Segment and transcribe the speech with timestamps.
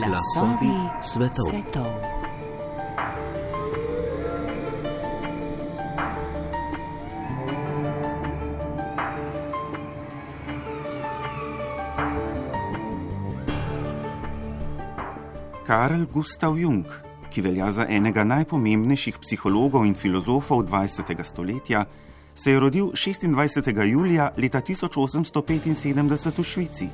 [0.00, 1.44] Glasovi svetov.
[1.50, 1.90] svetov.
[15.66, 16.84] Karl Gustav Jung,
[17.28, 21.24] ki velja za enega najpomembnejših psihologov in filozofov 20.
[21.24, 21.84] stoletja,
[22.34, 23.84] se je rodil 26.
[23.84, 26.88] julija leta 1875 v Švici.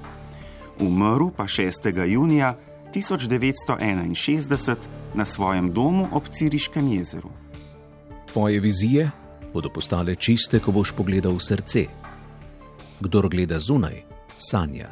[0.81, 2.05] Umrl pa 6.
[2.07, 2.57] junija
[2.97, 4.77] 1961
[5.15, 7.31] na svojem domu ob Ciriškem jezeru.
[8.27, 9.11] Tvoje vizije
[9.53, 11.85] bodo postale čiste, ko boš pogledal v srce.
[13.01, 14.03] Kdor gleda zunaj,
[14.37, 14.89] sanja,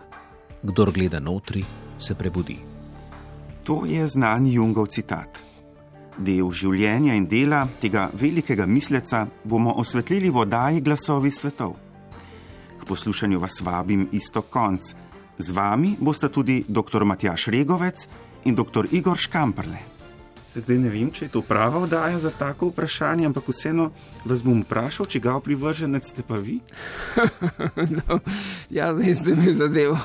[0.63, 1.65] kdor gleda notri,
[1.99, 2.57] se prebudi.
[3.65, 5.41] To je znan Jungov citat.
[6.19, 11.77] Del življenja in dela tega velikega misleca bomo osvetlili v oddaji Glasovi svetov.
[12.81, 14.93] K poslušanju vas vabim isto konc.
[15.39, 17.05] Z vami bosta tudi dr.
[17.05, 18.07] Matjaš Regovec
[18.45, 18.87] in dr.
[18.91, 19.95] Igor Škamprle.
[20.55, 23.89] Se zdaj ne vem, če je to prava oddaja za tako vprašanje, ampak vseeno
[24.23, 26.61] vas bom vprašal, če ga privrženec ste pa vi.
[27.99, 28.21] no,
[28.71, 29.99] ja, zdaj ste mi zadev.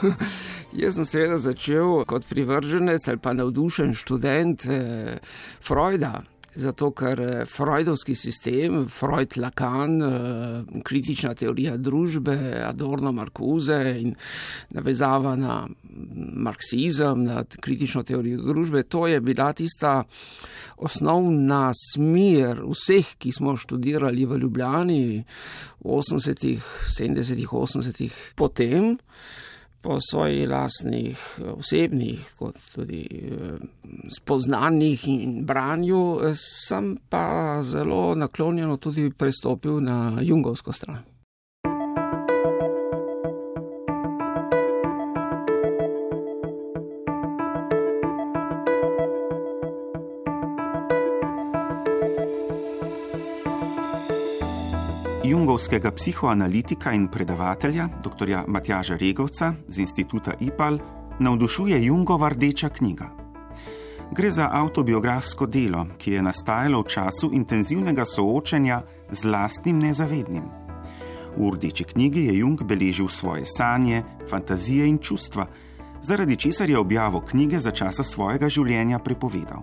[0.73, 5.21] Jaz sem seveda začel kot privrženec ali pa navdušen študent eh,
[5.61, 6.23] Freuda.
[6.55, 14.15] Zato, ker eh, Freudovski sistem, Freud, Lacan, eh, kritična teorija družbe, Adorno, Markuze in
[14.73, 15.59] navezava na
[16.49, 20.03] marksizem, na kritično teorijo družbe, to je bila tista
[20.77, 25.01] osnovna smer vseh, ki smo študirali v Ljubljani
[25.79, 26.65] v 80-ih,
[26.97, 28.95] 70-ih, 80-ih, potem
[29.81, 33.57] po svojih lastnih osebnih, kot tudi eh,
[34.17, 41.18] spoznanjih in branju, eh, sem pa zelo naklonjeno tudi pristopil na jungovsko stran.
[55.59, 58.43] Jungovskega psihoanalitika in predavatelja dr.
[58.47, 60.77] Matjaža Regovca z instituta IPAL
[61.19, 63.09] navdušuje Jungova rdeča knjiga.
[64.11, 68.81] Gre za autobiografsko delo, ki je nastajalo v času intenzivnega soočanja
[69.11, 70.43] z lastnim nezavednim.
[71.35, 75.47] V rdeči knjigi je Jung beležil svoje sanje, fantazije in čustva,
[76.01, 79.59] zaradi česar je objavo knjige za časa svojega življenja prepovedal.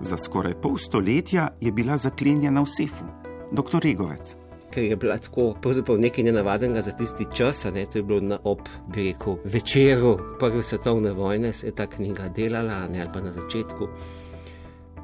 [0.00, 3.06] Za skoraj pol stoletja je bila zaklenjena v sefu.
[3.52, 3.78] Dr.
[3.78, 4.45] Regovec
[4.76, 7.64] ker je bila tako nekaj nenavadnega za tisti čas.
[7.74, 8.58] Ne, to je bilo na ob,
[8.92, 13.32] bi rekel, večeru Prve svetovne vojne, se je ta knjiga delala, ne, ali pa na
[13.32, 13.88] začetku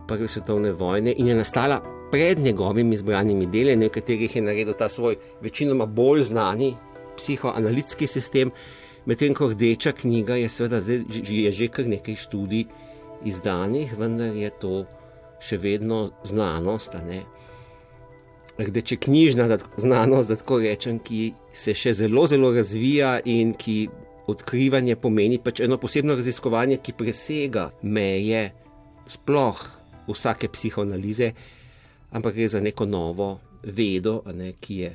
[0.08, 1.80] Prve svetovne vojne in je nastala
[2.10, 6.74] pred njegovimi izbranimi deli, v katerih je naredil ta svoj, večinoma bolj znani
[7.16, 8.50] psihoanalitski sistem.
[9.06, 12.66] Medtem ko rdeča knjiga je, seveda, zdaj je že kar nekaj študij
[13.24, 14.84] izdanih, vendar je to
[15.40, 16.92] še vedno znanost.
[17.08, 17.24] Ne
[18.58, 23.88] rdeče knjižna znanost, da tako rečem, ki se še zelo, zelo razvija in ki
[24.28, 28.50] odkrivanje pomeni pač eno posebno raziskovanje, ki presega meje
[29.06, 29.62] sploh
[30.08, 31.32] vsake psihoanalize,
[32.12, 33.32] ampak gre za neko novo
[33.62, 34.92] vedo, ne, ki je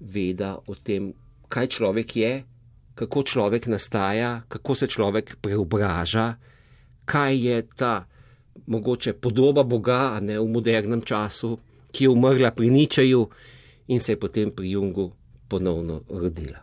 [0.00, 1.12] veda o tem,
[1.48, 2.32] kaj človek je,
[2.94, 6.34] kako človek nastaja, kako se človek preobraža,
[7.04, 7.94] kaj je ta
[8.66, 11.56] mogoče podoba Boga ne, v modernem času,
[11.92, 13.28] ki je umrla pri Ničaju
[13.86, 15.12] in se je potem pri Jungu
[15.48, 16.58] ponovno rodila.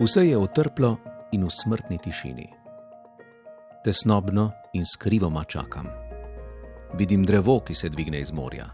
[0.00, 0.96] Vse je utrplo
[1.32, 2.46] in v smrtni tišini.
[3.84, 5.86] Tesnobno in skrivoma čakam.
[6.94, 8.70] Vidim drevo, ki se dvigne iz morja.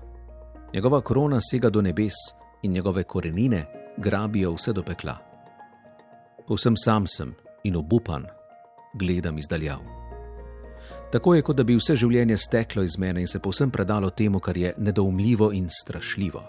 [0.75, 2.15] Njegova korona sega do nebes
[2.63, 3.65] in njegove korenine
[3.97, 5.17] grabijo vse do pekla.
[6.47, 8.27] Povsem sam sem in obupan,
[8.95, 9.79] gledam izdaljav.
[11.13, 14.41] Tako je, kot da bi vse življenje steklo iz mene in se povsem predalo temu,
[14.41, 16.43] kar je nedoumljivo in strašljivo.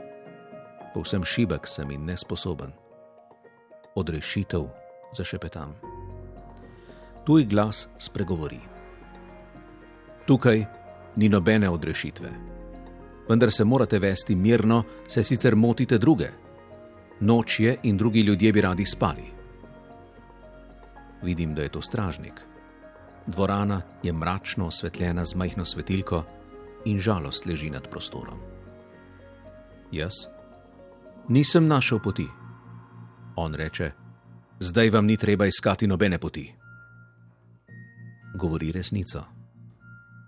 [0.94, 2.72] Povsem šibek sem in nesposoben.
[3.96, 4.66] Odrešitev
[5.14, 5.76] zašepetam.
[7.26, 8.60] Tuj glas spregovori.
[10.26, 10.66] Tukaj
[11.16, 12.34] ni nobene odrešitve.
[13.30, 16.30] Vendar se morate vesti mirno, saj sicer motite druge.
[17.20, 19.35] Noč je in drugi ljudje bi radi spali
[21.26, 22.42] vidim, da je to stražnik.
[23.28, 26.24] Dvorana je mračno osvetljena z majhno svetilko
[26.86, 28.40] in žalost leži nad prostorom.
[29.92, 30.14] Jaz
[31.28, 32.28] nisem našel poti.
[33.36, 33.92] On reče:
[34.60, 36.54] Zdaj vam ni treba iskati nobene poti.
[38.36, 39.24] Govori resnico.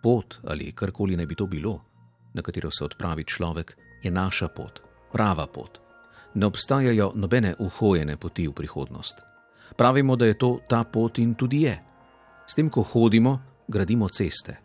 [0.03, 1.81] Pot ali karkoli naj bi to bilo,
[2.33, 5.79] na katero se odpravi človek, je naša pot, prava pot.
[6.33, 9.26] ne obstajajo nobene uhojene poti v prihodnost.
[9.75, 11.75] Pravimo, da je to ta pot in tudi je.
[12.47, 14.57] S tem, ko hodimo, gradimo ceste.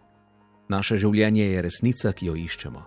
[0.69, 2.82] Naše življenje je resnica, ki jo iščemo.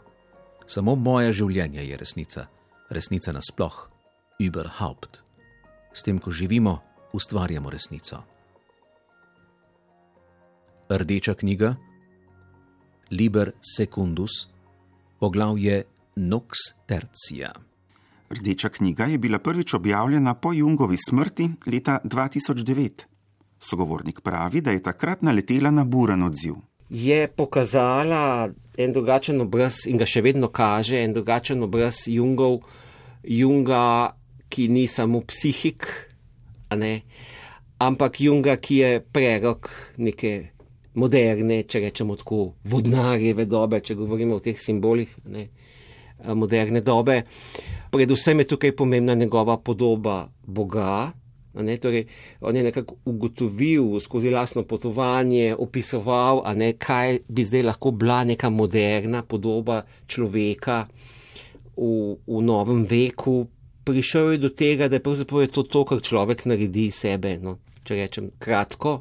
[0.66, 2.48] Samo moje življenje je resnica,
[2.90, 3.76] resnica nasploh,
[4.42, 5.20] überhaupt.
[5.94, 6.80] S tem, ko živimo,
[7.14, 8.24] ustvarjamo resnico.
[10.90, 11.76] Rdeča knjiga,
[13.12, 14.48] Liber Secundus,
[15.20, 15.84] poglavje
[16.16, 17.54] Nox Tercia.
[18.30, 22.90] Rdeča knjiga je bila prvič objavljena po Jungovi smrti leta 2009.
[23.60, 26.54] Sogovornik pravi, da je takrat naletela na buren odziv.
[26.90, 32.60] Je pokazala en drugačen obraz in ga še vedno kaže, en drugačen obraz Jungov,
[33.24, 34.14] Junga,
[34.50, 35.88] ki ni samo psihik,
[36.78, 37.02] ne,
[37.78, 40.34] ampak Junga, ki je prerok neke
[40.96, 45.48] moderne, če rečemo tako, vodnarjeve dobe, če govorimo o teh simbolih ne,
[46.34, 47.24] moderne dobe.
[47.96, 51.12] Predvsem je tukaj pomembna njegova podoba Boga.
[51.54, 52.06] Ne, torej,
[52.42, 58.50] on je nekako ugotovil skozi lastno potovanje, opisoval, ne, kaj bi zdaj lahko bila neka
[58.50, 60.88] moderna podoba človeka
[61.78, 63.48] v, v novem veku.
[63.84, 67.96] Prišel je do tega, da pravzaprav je to to, kar človek naredi sebe, no, če
[67.96, 69.00] rečem kratko,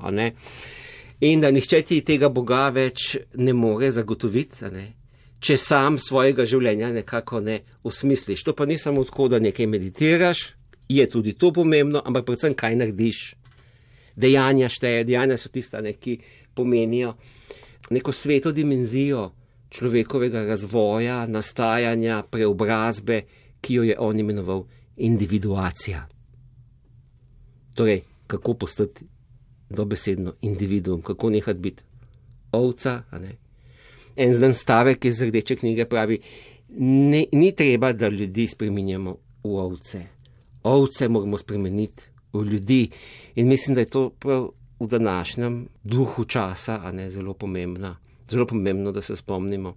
[1.20, 4.92] in da nihče ti tega Boga več ne more zagotoviti, ne,
[5.44, 8.44] če sam svojega življenja nekako ne usmisliš.
[8.46, 10.44] To pa ni samo tako, da nekaj meditiraš,
[10.88, 13.22] je tudi to pomembno, ampak predvsem kaj narediš.
[14.16, 16.16] Dejanja šteje, dejanja so tista, ne, ki
[16.54, 17.16] pomenijo
[17.90, 19.32] neko sveto dimenzijo
[19.74, 23.24] človekovega razvoja, nastajanja, preobrazbe,
[23.60, 24.64] ki jo je on imenoval
[24.96, 26.04] individuacija.
[27.74, 29.04] Torej, kako postati
[29.70, 31.82] dobesedno individuum, kako nehati biti
[32.52, 33.02] ovca.
[34.16, 36.18] En znan stavek iz rdeče knjige pravi:
[36.78, 40.02] ne, Ni treba, da ljudi spremenjamo v ovce.
[40.62, 42.02] Ovce moramo spremeniti
[42.32, 42.90] v ljudi.
[43.34, 44.48] In mislim, da je to prav
[44.80, 47.96] v današnjem duhu časa, a ne zelo pomembno.
[48.30, 49.74] Zelo pomembno, da se spomnimo,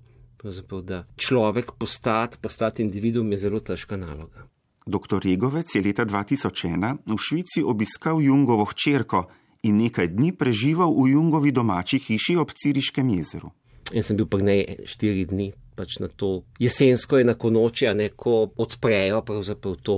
[0.83, 4.47] da človek postati, postati individuum je zelo težka naloga.
[4.85, 5.19] Dr.
[5.23, 9.25] Regovec je leta 2001 v Švici obiskal Jungovo hčerko
[9.63, 13.51] in nekaj dni preživel v Jungovi domači hiši ob Ciriškem jezeru.
[13.93, 17.93] Jaz sem bil pa ne štiri dni, pač na to jesensko je na konoči, a
[17.95, 19.97] neko odprejo pravzaprav to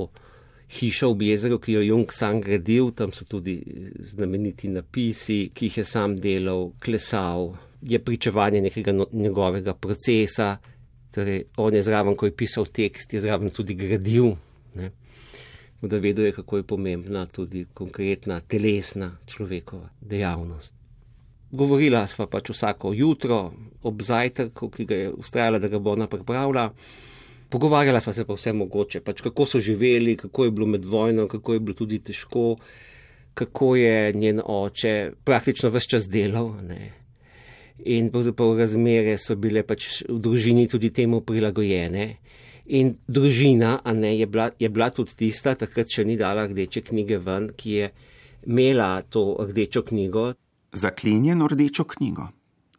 [0.69, 3.57] hišo ob jezeru, ki jo Jung sam gradil, tam so tudi
[4.05, 10.57] znameniti napisi, ki jih je sam delal, klesal, je pričevanje nekega no, njegovega procesa,
[11.11, 14.35] torej on je zraven, ko je pisal tekst, je zraven tudi gradil.
[14.75, 14.91] Ne?
[15.81, 20.78] Da vedel je, kako je pomembna tudi konkretna telesna človekova dejavnost.
[21.51, 23.39] Govorila sva pač vsako jutro
[23.83, 26.67] ob zajtrku, ki ga je ustrajala, da ga bo ona pripravila.
[27.49, 31.27] Pogovarjala sva se pa vse mogoče, pač kako so živeli, kako je bilo med vojno,
[31.27, 32.59] kako je bilo tudi težko,
[33.33, 36.51] kako je njen oče praktično vse čas delal.
[36.67, 36.91] Ne.
[37.89, 42.05] In pravzaprav razmere so bile pač v družini tudi temu prilagojene.
[42.77, 47.17] In družina, ne, je bila, je bila tudi tista, takrat še ni dala rdeče knjige
[47.25, 47.89] ven, ki je
[48.45, 50.27] imela to rdečo knjigo.
[50.71, 52.27] Zaklenjeno rdečo knjigo,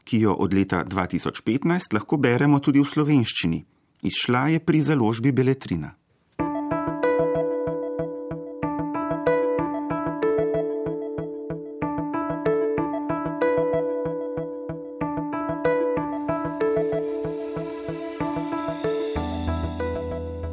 [0.04, 3.64] ki jo od leta 2015 lahko beremo tudi v slovenščini.
[4.02, 5.90] Izšla je pri založbi Beletrina.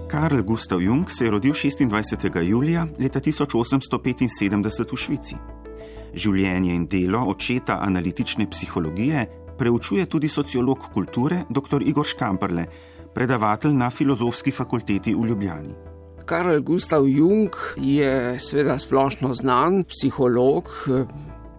[0.08, 2.44] Karl Gustav Jung se je rodil 26.
[2.44, 5.36] julija leta 1875 v Švici.
[6.14, 9.26] Življenje in delo očeta analitične psihologije
[9.58, 11.82] preučuje tudi sociolog kulture dr.
[11.82, 12.66] Igor Škamperle,
[13.14, 15.74] predavatelj na filozofski fakulteti v Ljubljani.
[16.28, 20.70] Karl Gustav Jung je seveda splošno znan psiholog.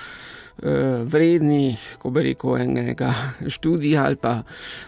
[1.04, 3.12] vredni, ko bi rekel, enega
[3.48, 4.42] študija ali pa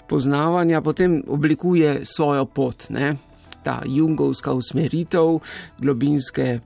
[0.08, 2.90] poznavanja, potem oblikuje svojo pot.
[2.90, 3.16] Ne?
[3.68, 5.38] ta jungovska usmeritev
[5.78, 6.60] globinske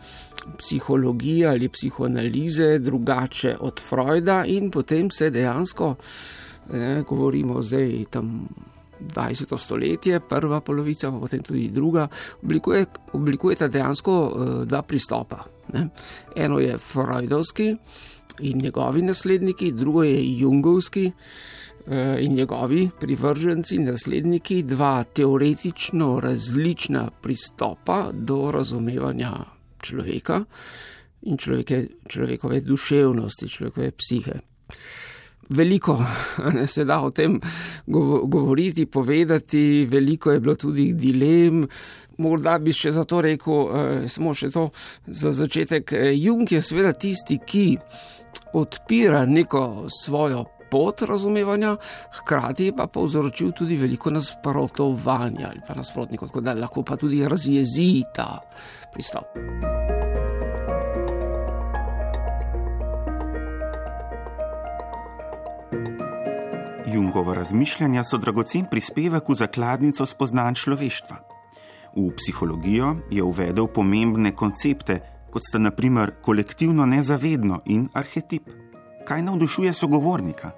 [0.58, 5.94] psihologije ali psihoanalize, drugače od Freuda, in potem se dejansko,
[6.72, 8.48] ne, govorimo zdaj tam.
[9.02, 9.58] 20.
[9.58, 12.08] stoletje, prva polovica, pa potem tudi druga,
[12.42, 15.44] oblikuje, oblikujeta dejansko uh, dva pristopa.
[15.72, 15.88] Ne.
[16.36, 17.76] Eno je Freudovski
[18.40, 28.10] in njegovi nasledniki, drugo je Jungovski uh, in njegovi privrženci, nasledniki, dva teoretično različna pristopa
[28.12, 29.32] do razumevanja
[29.82, 30.44] človeka
[31.22, 34.40] in človeke, človekove duševnosti, človekove psihe.
[35.48, 35.98] Veliko
[36.54, 37.40] ne, se da o tem
[37.86, 41.66] govoriti, povedati, veliko je bilo tudi dilem.
[42.18, 44.68] Morda bi še za to rekel, eh, samo še to
[45.06, 45.92] za začetek.
[45.92, 47.78] Eh, Jung je seveda tisti, ki
[48.54, 51.76] odpira neko svojo pot razumevanja,
[52.20, 58.04] hkrati pa povzročil tudi veliko nasprotovanja ali pa nasprotnikov, tako da lahko pa tudi razjezi
[58.14, 58.38] ta
[58.92, 59.91] pristop.
[66.94, 71.16] Jungova razmišljanja so dragocen prispevek v zakladnico spoznanj človeštva.
[71.96, 74.98] V psihologijo je uvedel pomembne koncepte,
[75.32, 78.50] kot sta naprimer kolektivno nezavedno in arhetip.
[79.08, 80.52] Kaj navdušuje sogovornika?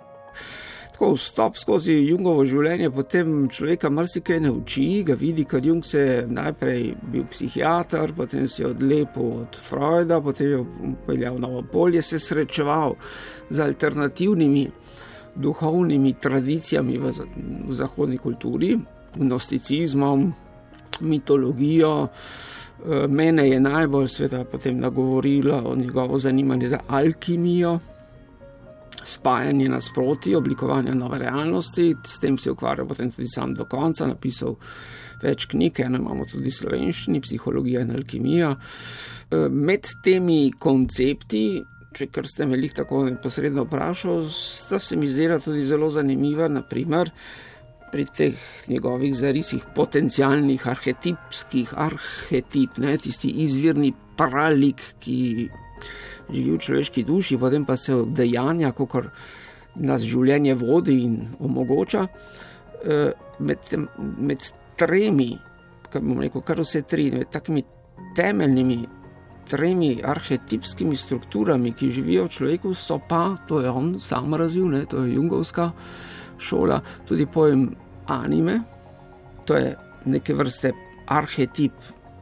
[0.94, 6.20] Tako vstop skozi Jungovo življenje, potem človeka marsikaj nauči, ga vidi, ker Jung se je
[6.30, 10.60] najprej bil psihiater, potem si je odlepil od Freuda, potem je
[10.92, 12.94] upeljal novo polje, se srečeval
[13.50, 14.68] z alternativnimi
[15.36, 17.12] duhovnimi tradicijami v,
[17.68, 18.78] v zahodni kulturi,
[19.16, 20.32] gnosticizmom,
[21.00, 22.08] mitologijo.
[22.84, 27.78] Eh, mene je najbolj sveda potem nagovorilo o njegovo zanimanje za alkimijo,
[29.04, 31.94] spajanje nasproti, oblikovanje nove realnosti.
[32.06, 34.56] S tem se je ukvarjal potem tudi sam do konca, napisal
[35.22, 38.56] več knjig, eno imamo tudi slovenščini, psihologija in alkimija.
[39.30, 41.62] Eh, med temi koncepti
[41.94, 46.48] če kar ste me jih tako neposredno vprašali, sta se mi zdela tudi zelo zanimiva,
[46.48, 47.10] naprimer
[47.92, 55.18] pri teh njegovih zarisih potencijalnih arhetipskih, arhetip, ne, tisti izvirni pralik, ki
[56.32, 59.12] živi v človeški duši, potem pa se dejanja, kot
[59.74, 62.08] nas življenje vodi in omogoča.
[62.84, 63.70] Eh, med,
[64.18, 65.30] med tremi,
[65.90, 67.62] kar bom rekel, kar vse tri, med takimi
[68.16, 68.82] temeljnimi
[69.48, 74.84] tremi arhetipskimi strukturami, ki živijo v človeku, so pa, to je on sam razvil, ne,
[74.86, 75.70] to je Jungovska
[76.38, 77.68] šola, tudi pojem
[78.06, 78.60] anime,
[79.44, 80.72] to je neke vrste
[81.06, 81.72] arhetip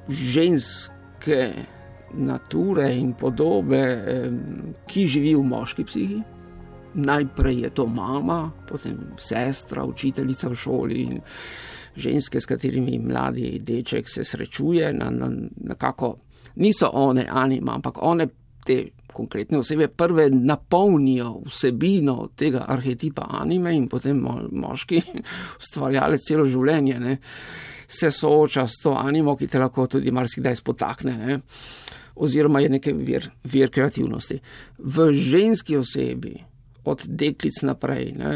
[0.09, 1.53] ženske
[2.15, 3.83] nature in podobe,
[4.87, 6.21] ki živi v moški psihi.
[6.95, 11.21] Najprej je to mama, potem sestra, učiteljica v šoli in
[11.97, 16.17] ženske, s katerimi mladi deček se srečuje na, na, na kako
[16.57, 18.29] niso one anima, ampak one
[18.65, 25.03] te konkretne osebe prve napolnijo vsebino tega arhetipa anime in potem moški
[25.61, 27.17] ustvarjalec celo življenje ne,
[27.87, 31.17] se sooča s to animo, ki te lahko tudi marsikdaj spotakne.
[31.19, 31.41] Ne,
[32.15, 34.39] oziroma je nekaj vir, vir kreativnosti.
[34.79, 36.35] V ženski osebi,
[36.85, 38.33] od deklic naprej, ne,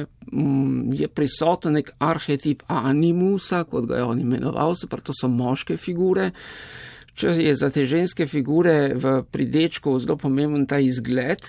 [0.94, 5.76] je prisoten nek arhetip animusa, kot ga je on imenoval, se pravi, to so moške
[5.76, 6.30] figure.
[7.16, 11.40] Če je za te ženske figure v pridečku zelo pomemben ta izgled,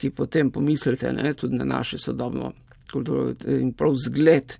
[0.00, 2.50] ki potem pomislite ne, tudi na naše sodobno
[2.90, 4.56] kulturo in prav zgled,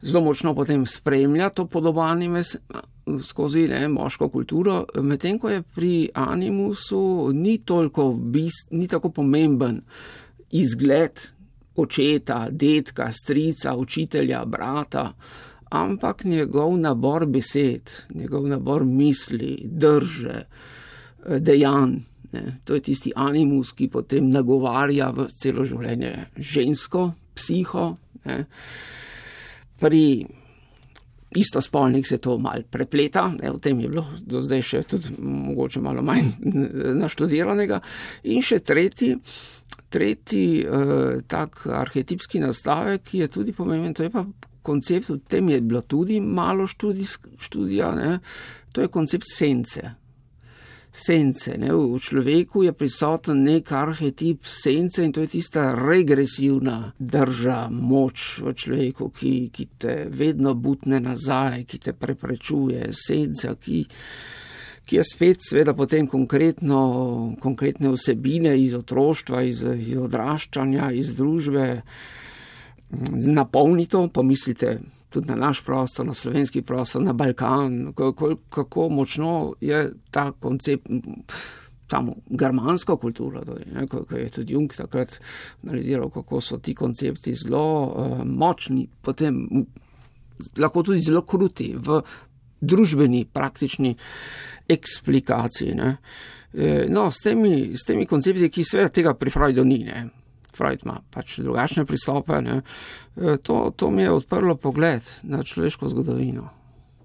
[0.00, 2.44] zelo močno potem spremlja to podobanje
[3.22, 9.82] skozi ne, moško kulturo, medtem ko je pri animusu ni toliko bist, ni tako pomemben
[10.56, 11.20] izgled
[11.76, 15.10] očeta, detka, strica, učitelja, brata
[15.74, 20.44] ampak njegov nabor besed, njegov nabor misli, drže,
[21.26, 21.98] eh, dejanj.
[22.32, 27.96] Ne, to je tisti animus, ki potem nagovarja v celo življenje žensko, psiho.
[28.24, 28.38] Ne.
[29.78, 30.26] Pri
[31.34, 35.82] istospolnih se to mal prepleta, ne, v tem je bilo do zdaj še tudi mogoče
[35.82, 36.32] malo manj
[37.02, 37.80] naštudiranega.
[38.30, 39.14] In še tretji,
[39.90, 44.26] tretji eh, tak arhetipski nastavek, ki je tudi pomemben, to je pa
[44.64, 48.18] koncept, v tem je bilo tudi malo študij, študija, ne?
[48.72, 49.82] to je koncept sence.
[50.94, 51.72] Sence, ne?
[51.74, 58.54] v človeku je prisoten nek arhetip sence in to je tista regresivna drža, moč v
[58.54, 63.82] človeku, ki, ki te vedno butne nazaj, ki te preprečuje, senca, ki,
[64.86, 66.80] ki je spet, seveda, potem konkretno,
[67.42, 71.68] konkretne vsebine iz otroštva, iz, iz odraščanja, iz družbe
[73.26, 74.78] napolni to, pomislite
[75.14, 80.88] tudi na naš prostor, na slovenski prostor, na Balkan, kako, kako močno je ta koncept.
[81.90, 83.42] Samo germansko kulturo,
[83.90, 85.20] ko, je tudi Jung takrat
[85.62, 89.44] analiziral, kako so ti koncepti zelo uh, močni, potem
[90.58, 92.00] lahko tudi zelo kruti v
[92.60, 93.94] družbeni, praktični
[94.68, 95.76] eksplikaciji.
[96.54, 100.06] E, no, s temi, s temi koncepti, ki seveda tega pri Freudu ni, ne.
[100.56, 102.60] Freud ima pač drugačne pristope, ne.
[103.16, 106.48] E, to, to mi je odprlo pogled na človeško zgodovino,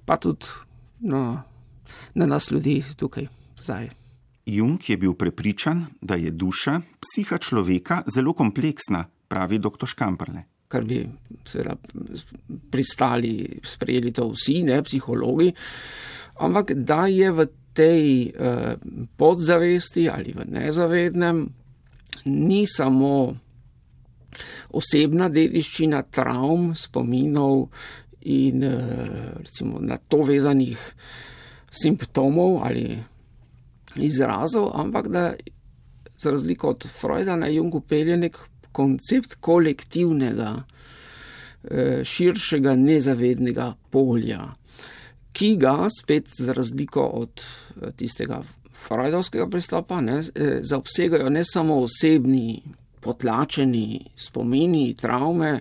[0.06, 0.46] pa tudi
[1.00, 1.42] no,
[2.14, 3.28] na nas ljudi tukaj
[3.62, 3.90] zdaj.
[4.50, 9.86] Jung je bil prepričan, da je duša, psiha človeka zelo kompleksna, pravi dr.
[9.86, 10.44] Škamprle.
[10.70, 11.04] Kar bi
[11.46, 11.76] seveda
[12.72, 15.52] pristali, sprejeli to vsi, ne psihologi,
[16.40, 18.76] ampak da je v tej uh,
[19.18, 21.46] podzavesti ali v nezavednem
[22.26, 23.36] ni samo
[24.70, 27.70] osebna dediščina travm, spominov
[28.22, 30.78] in uh, recimo na to vezanih
[31.72, 32.98] simptomov ali
[33.96, 35.24] izrazov, ampak da
[36.20, 38.38] za razliko od Freuda na Jungu pelje nek
[38.72, 44.50] koncept kolektivnega, uh, širšega nezavednega polja
[45.40, 47.42] ki ga spet za razliko od
[47.82, 48.42] eh, tistega
[48.88, 52.62] freudovskega pristopa ne, eh, zaobsegajo ne samo osebni,
[53.02, 55.60] potlačeni spomini, travme,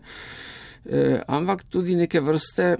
[0.84, 2.76] eh, ampak tudi neke vrste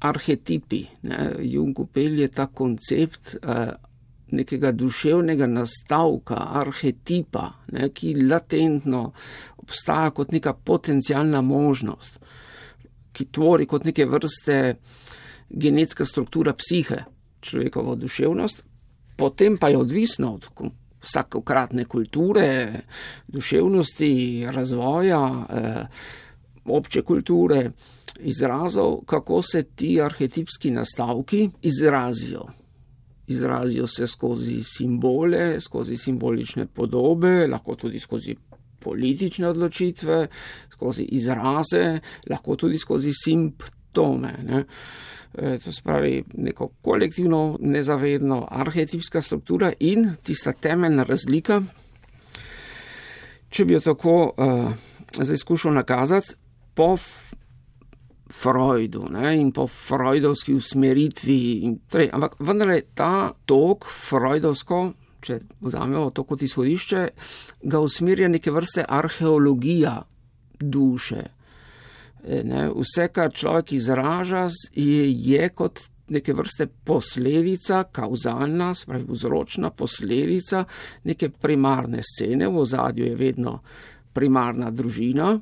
[0.00, 0.84] arhetipi.
[1.02, 1.34] Ne.
[1.40, 3.36] Jung upelje ta koncept
[4.30, 9.12] nekega duševnega nastavka, arhetipa, ne, ki latentno
[9.56, 12.18] obstaja kot neka potencijalna možnost,
[13.12, 14.58] ki tvori kot neke vrste
[15.48, 17.04] genetska struktura psihe,
[17.40, 18.64] človekova duševnost,
[19.18, 20.46] potem pa je odvisno od
[21.02, 22.80] vsakokratne kulture,
[23.28, 25.86] duševnosti, razvoja, eh,
[26.64, 27.70] obče kulture,
[28.18, 32.46] izrazov, kako se ti arhetipski nastavki izrazijo.
[33.26, 38.36] Izrazijo se skozi simbole, skozi simbolične podobe, lahko tudi skozi
[38.80, 40.26] politične odločitve,
[40.72, 42.00] skozi izraze,
[42.30, 43.77] lahko tudi skozi simptome.
[43.96, 44.64] Ne.
[45.34, 51.62] Eh, to se pravi neko kolektivno, nezavedno, arhetipska struktura in tista temeljna razlika,
[53.48, 54.72] če bi jo tako uh,
[55.20, 56.34] zdaj skušal nakazati,
[56.74, 56.96] po
[58.32, 61.38] Freudu ne, in po freudovski usmeritvi.
[61.90, 64.82] Torej, ampak vendar je ta tok freudovsko,
[65.20, 67.08] če vzamemo to kot izhodišče,
[67.62, 70.02] ga usmerja neke vrste arheologija
[70.60, 71.24] duše.
[72.24, 79.70] E, ne, vse, kar človek izraža, je, je kot neke vrste posledica, kauzalna, spravi vzročna
[79.70, 80.64] posledica
[81.04, 83.58] neke primarne scene, v ozadju je vedno
[84.12, 85.34] primarna družina,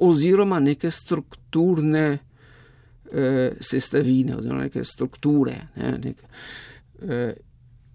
[0.00, 5.58] oziroma neke strukturne eh, sestavine, oziroma neke strukture.
[5.76, 6.30] Ne, neke,
[7.02, 7.34] eh,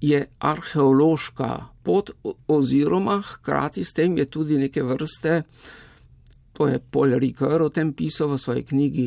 [0.01, 1.49] je arheološka
[1.84, 2.10] pot,
[2.47, 5.81] oziroma hkrati s tem je tudi neke vrste eh,
[6.62, 9.06] To je Paul Ricoeur o tem pisal v svoji knjigi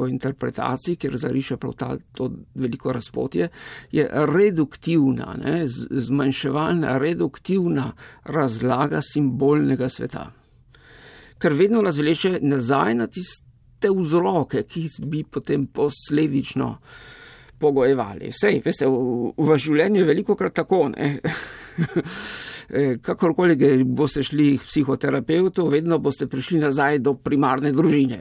[0.00, 3.48] o interpretaciji, kjer zariše prav ta, to veliko razpotje,
[3.92, 7.90] je reduktivna, ne, zmanjševalna, reduktivna
[8.24, 10.30] razlaga simbolnega sveta.
[11.38, 16.70] Ker vedno nas vleče nazaj na tiste vzroke, ki bi potem posledično
[17.60, 18.32] pogojevali.
[18.32, 21.18] Sej, veste, v, v življenju je veliko krat tako, ne.
[22.68, 28.18] Eh, kakorkoli boste šli k psihoterapeutu, vedno boste prišli nazaj do primarne družine.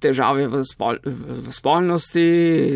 [0.00, 2.28] Težave v, spol, v spolnosti,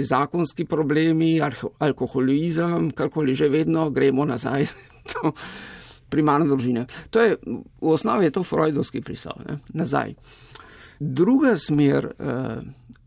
[0.04, 4.68] zakonski problemi, alkoholizem, karkoli že vedno gremo nazaj
[5.12, 5.32] do
[6.08, 6.86] primarne družine.
[7.10, 7.36] To je,
[7.80, 9.40] v osnovi je to freudovski pristop,
[9.72, 10.14] nazaj.
[11.00, 12.60] Druga smer eh,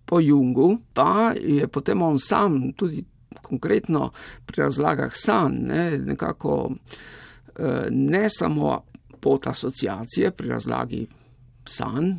[0.05, 3.05] po Jungu pa je potem on sam, tudi
[3.41, 4.11] konkretno
[4.45, 6.71] pri razlagah san, ne, nekako
[7.89, 8.83] ne samo
[9.19, 11.07] pot asociacije pri razlagi
[11.67, 12.13] sanj,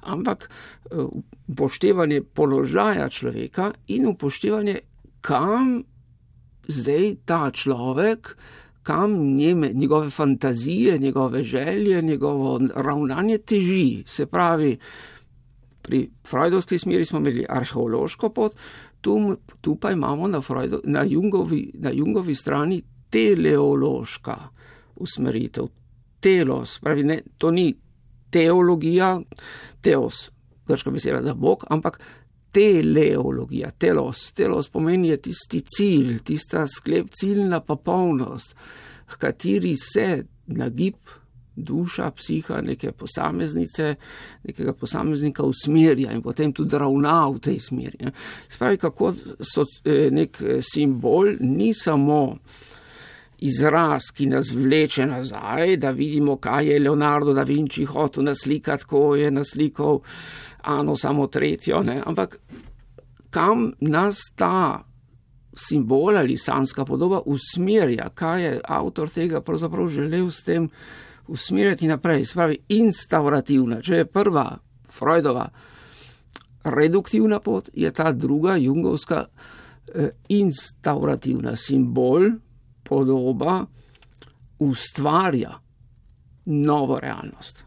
[0.00, 0.96] ampak eh,
[1.48, 4.78] upoštevanje položaja človeka in upoštevanje,
[5.20, 5.82] kam
[6.68, 8.36] zdaj ta človek,
[8.82, 14.02] kam njeme, njegove fantazije, njegove želje, njegovo ravnanje teži.
[14.06, 14.78] Se pravi,
[15.82, 18.52] pri freudovski smeri smo imeli arheološko pot,
[19.00, 22.82] tu, tu pa imamo na, Freudo, na, Jungovi, na Jungovi strani
[23.14, 24.36] teleološka
[24.96, 25.70] usmeritev.
[26.20, 27.68] Telos, pravi, ne, to ni
[28.32, 29.20] teologija,
[29.84, 30.30] teos,
[30.66, 32.00] grška beseda za Bog, ampak
[32.54, 34.32] teleologija, telos.
[34.32, 38.56] Telos pomeni tisti cilj, tista sklep, ciljna popolnost,
[39.12, 40.96] v kateri se nagib
[41.56, 43.94] duša, psiha neke posameznice,
[44.44, 48.10] nekega posameznika usmerja in potem tudi ravna v tej smeri.
[48.48, 52.38] Spravi, kako so eh, nek eh, simbol ni samo
[53.44, 59.14] izraz, ki nas vleče nazaj, da vidimo, kaj je Leonardo da Vinci hotel naslikati, ko
[59.14, 60.00] je naslikal
[60.64, 62.02] Ano samo tretjo, ne.
[62.06, 62.38] ampak
[63.30, 64.84] kam nas ta
[65.56, 70.70] simbol ali sanska podoba usmerja, kaj je avtor tega pravzaprav želel s tem
[71.28, 72.24] usmerjati naprej.
[72.24, 74.46] Spravi, instaurativna, če je prva
[74.88, 75.48] Freudova
[76.64, 79.24] reduktivna pot, je ta druga jungovska
[79.94, 82.30] eh, instaurativna simbol,
[82.84, 83.64] podoba
[84.58, 85.58] ustvarja
[86.44, 87.64] novo realnost.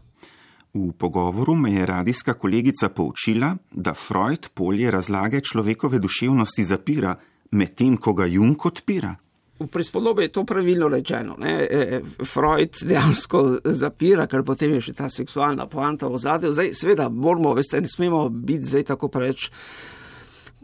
[0.74, 7.16] V pogovoru me je radijska kolegica poučila, da Freud polje razlage človekove duševnosti zapira,
[7.50, 9.16] medtem ko ga Jung odpira.
[9.58, 11.34] V prispodobi je to pravilno rečeno.
[11.38, 11.66] Ne?
[11.70, 16.52] E, Freud dejansko zapira, ker potem je še ta seksualna poanta v zadju.
[16.54, 19.50] Zdaj, seveda, moramo, veste, ne smemo biti zdaj tako preveč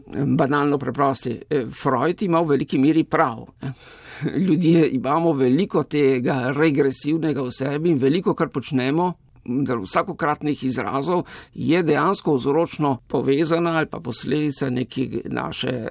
[0.07, 1.41] banalno preprosti.
[1.49, 3.43] E, Freud ima v veliki meri prav.
[3.61, 3.73] Ne?
[4.47, 9.13] Ljudje imamo veliko tega regresivnega v sebi in veliko, kar počnemo,
[9.83, 15.87] vsakokratnih izrazov, je dejansko vzročno povezana ali pa posledica neke naše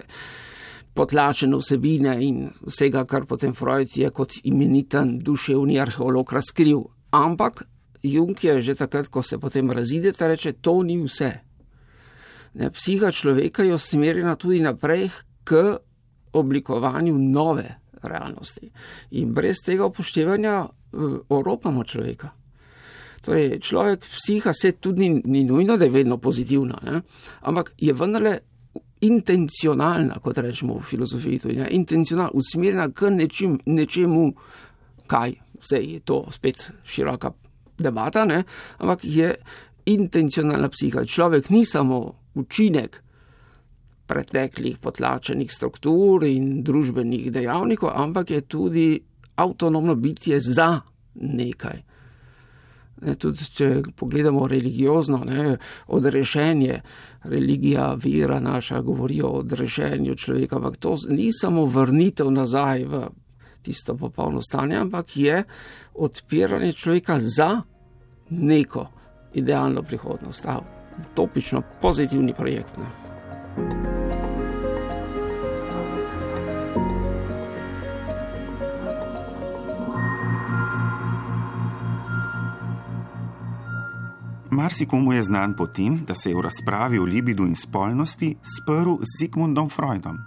[0.95, 6.85] potlačene vsebine in vsega, kar potem Freud je kot imeniten duševni arheolog razkril.
[7.11, 7.65] Ampak
[8.03, 11.33] Jung je že takrat, ko se potem razidete, reče, to ni vse.
[12.55, 15.11] Ne, psiha človeka je usmerjena tudi naprej
[15.45, 15.79] k
[16.33, 18.71] oblikovanju nove realnosti.
[19.11, 22.33] In brez tega upoštevanja uh, oropamo človeka.
[23.25, 27.01] Torej, človek, psiha se tudi ni, ni nujno, da je vedno pozitivna, ne?
[27.41, 28.39] ampak je vendarle
[29.01, 34.27] intencionalna, kot rečemo v filozofiji, tudi, ne, intencionalna, usmerjena k nečim, nečemu,
[35.09, 37.33] kaj vse je to spet široka
[37.79, 38.43] debata, ne,
[38.79, 39.35] ampak je
[39.87, 41.05] intencionalna psiha.
[41.05, 42.01] Človek ni samo
[42.35, 43.04] učinek
[44.07, 48.87] preteklih potlačenih struktur in družbenih dejavnikov, ampak je tudi
[49.37, 50.81] avtonomno bitje za
[51.15, 51.83] nekaj.
[53.05, 56.81] Ne, tudi če pogledamo religiozno, ne, odrešenje,
[57.25, 63.05] religija, vera naša govori o odrešenju človeka, ampak to ni samo vrnitev nazaj v
[63.65, 65.43] tisto popolno stanje, ampak je
[65.95, 67.63] odpiranje človeka za
[68.31, 68.87] neko
[69.35, 70.61] idealno prihodnost, ta
[71.11, 72.79] utopično pozitivni projekt.
[72.79, 73.94] Ne.
[84.55, 88.95] Marsikomu je znan po tem, da se je v razpravi o libidu in spolnosti sprl
[89.03, 90.19] z Sigmundom Freudom.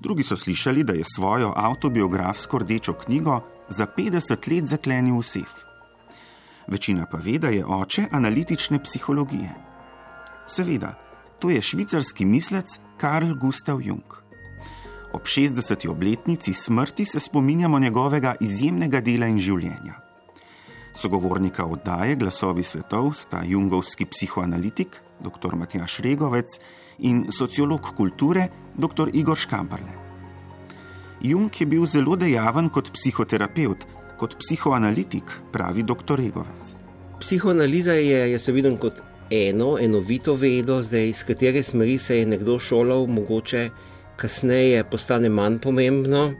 [0.00, 5.52] Drugi so slišali, da je svojo autobiografsko rdečo knjigo za 50 let zaklenil v sef.
[6.66, 9.50] Večina pa ve, da je oče analitične psihologije.
[10.46, 10.94] Seveda,
[11.38, 14.06] to je švicarski mislec Karl Gustav Jung.
[15.12, 15.88] Ob 60.
[15.88, 20.11] obletnici smrti se spominjamo njegovega izjemnega dela in življenja.
[20.94, 25.56] Sogovornika oddaje Glasovi svetov sta jungovski psihoanalitik dr.
[25.56, 26.46] Matjaš Regovec
[26.98, 29.10] in sociolog kulture dr.
[29.12, 29.92] Igor Škamparle.
[31.20, 33.86] Jung je bil zelo dejaven kot psihoterapeut,
[34.18, 36.18] kot psihoanalitik, pravi dr.
[36.18, 36.74] Regovec.
[37.20, 42.58] Psihoanaliza je, jaz vidim kot eno, enovito vedo, zdaj iz katere smeri se je nekdo
[42.58, 43.70] šolal, mogoče
[44.16, 46.32] kasneje postane manj pomembno.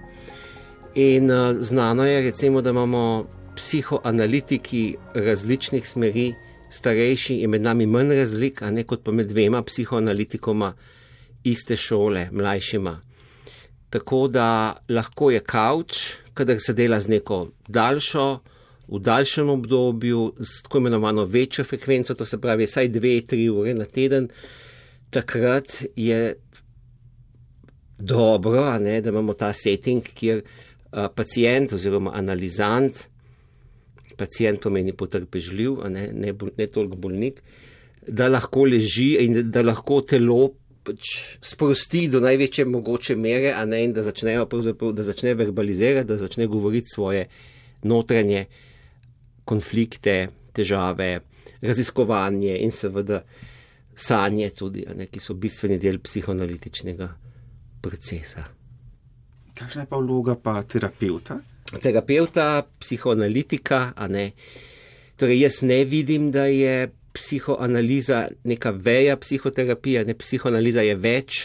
[0.94, 3.24] In uh, znano je, recimo, da imamo
[3.56, 6.32] psihoanalitiki različnih smeri,
[6.70, 10.72] starejši in med nami manj razlik, a ne kot pa med dvema psihoanalitikoma
[11.44, 13.00] iste šole, mlajšima.
[13.90, 15.98] Tako da lahko je kavč,
[16.34, 18.40] kadar se dela z neko daljšo,
[18.88, 23.74] v daljšem obdobju, s tako imenovano večjo frekvenco, to se pravi vsaj dve, tri ure
[23.74, 24.28] na teden,
[25.10, 26.34] takrat je
[27.98, 30.42] dobro, ne, da imamo ta setting, kjer
[30.90, 33.12] a, pacijent oziroma analizant
[34.22, 37.42] pacijent pomeni potrpežljiv, ne, ne, ne toliko bolnik,
[38.06, 41.11] da lahko leži in da lahko telo pač
[41.42, 47.26] sprosti do največje mogoče mere, ne in da, da začne verbalizirati, da začne govoriti svoje
[47.87, 48.46] notranje
[49.44, 50.16] konflikte,
[50.52, 51.20] težave,
[51.62, 53.22] raziskovanje in seveda
[53.94, 57.08] sanje tudi, ne, ki so bistveni del psihoanalitičnega
[57.82, 58.44] procesa.
[59.54, 61.38] Kakšna je pa vloga pa terapeuta?
[61.80, 63.92] Terapeuta, psihoanalitika.
[65.16, 71.40] Torej, jaz ne vidim, da je psihoanaliza neka veja psihoterapije, ne psihoanaliza je več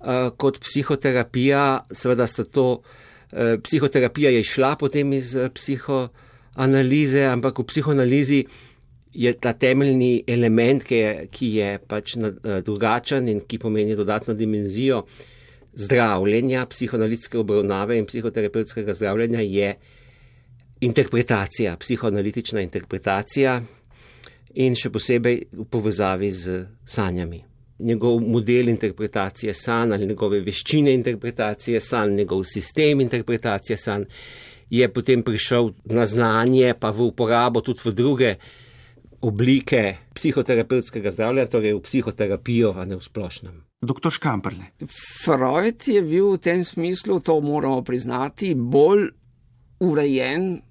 [0.00, 1.86] uh, kot psihoterapija.
[1.92, 5.50] Seveda sta to, uh, psihoterapija je šla potem iz uh,
[6.54, 8.44] analize, ampak v psihoanalizi
[9.14, 13.96] je ta temeljni element, ki je, ki je pač na, uh, drugačen in ki pomeni
[13.96, 15.04] dodatno dimenzijo
[15.76, 19.74] zdravljenja, psihoanalitske obravnave in psihoterapevtskega zdravljenja, je
[20.80, 23.58] interpretacija, psihoanalitična interpretacija
[24.54, 27.42] in še posebej v povezavi z sanjami.
[27.78, 34.04] Njegov model interpretacije sanj ali njegove veščine interpretacije sanj, njegov sistem interpretacije sanj
[34.70, 38.34] je potem prišel na znanje, pa v uporabo tudi v druge
[39.20, 43.63] oblike psihoterapevtskega zdravljenja, torej v psihoterapijo, a ne v splošnem.
[43.84, 44.72] Doktor Škamprle.
[45.24, 49.08] Freud je bil v tem smislu, to moramo priznati, bolj
[49.84, 50.62] urejen,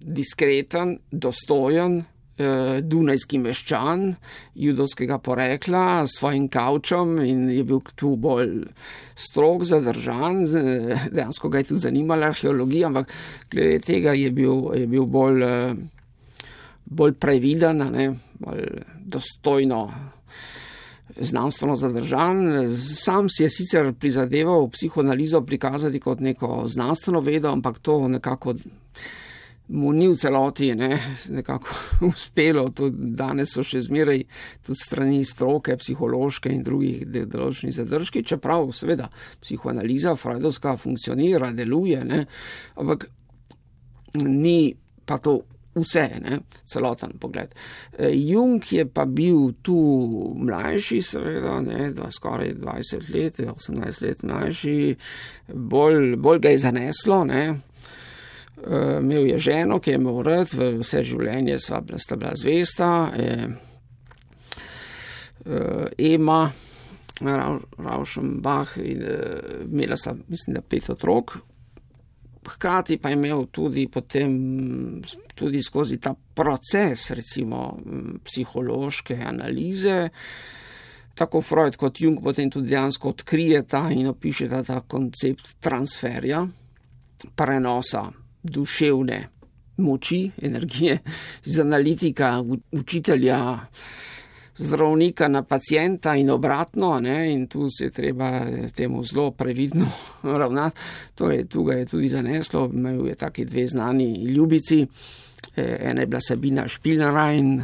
[0.00, 2.02] diskreten, dostojen.
[2.40, 4.14] Eh, dunajski meščan
[4.56, 8.62] judovskega porekla s svojim kavčom in je bil tu bolj
[9.12, 10.38] strog, zadržan.
[11.12, 13.12] Dejansko ga je tudi zanimala arheologija, ampak
[13.52, 16.46] glede tega je bil, je bil bolj, eh,
[16.86, 18.08] bolj previden, ne,
[18.40, 18.64] bolj
[19.04, 19.82] dostojno.
[21.16, 22.68] Znanstveno zadržan.
[22.76, 28.54] Sam si je sicer prizadeval psihoanalizo prikazati kot neko znanstveno vedo, ampak to nekako
[29.70, 31.74] mu ni v celoti ne, nekako
[32.10, 32.68] uspelo.
[32.74, 34.24] Tudi danes so še zmeraj
[34.66, 39.08] tudi strani stroke, psihološke in drugih določenih zadržki, čeprav seveda
[39.40, 42.24] psihoanaliza freudovska funkcionira, deluje, ne,
[42.82, 43.08] ampak
[44.26, 44.74] ni
[45.06, 45.40] pa to.
[45.74, 47.52] Vse, ne, celoten pogled.
[47.94, 49.78] E, Jung je pa bil tu
[50.36, 54.78] mlajši, seveda, ne, dva, skoraj 20 let, 18 let mlajši,
[55.54, 57.44] bolj, bolj ga je zaneslo, ne,
[58.60, 62.88] Uh, imel je ženo, ki je imel rad, vse življenje sva bila, sta bila zvesta,
[63.16, 63.46] eh,
[65.46, 66.42] uh, Ema,
[67.78, 71.38] Raušenbach in uh, imela sta, mislim, da pet otrok.
[72.50, 74.32] Hkrati pa je imel tudi potem,
[75.34, 77.78] tudi skozi ta proces, recimo
[78.24, 80.08] psihološke analize,
[81.14, 86.46] tako Freud kot Jung potem tudi dejansko odkrijeta in opišeta ta koncept transferja,
[87.36, 88.08] prenosa
[88.42, 89.20] duševne
[89.80, 90.98] moči, energije,
[91.44, 93.58] iz analitika, učitelja,
[94.60, 98.46] zdravnika na pacijenta in obratno, ne, in tu se je treba
[98.76, 99.86] temu zelo previdno
[100.40, 100.80] ravnati.
[101.14, 104.86] Torej, tu ga je tudi zaneslo, imel je taki dve znani ljubici,
[105.56, 107.62] e, ena je bila Sabina Špilnarajn,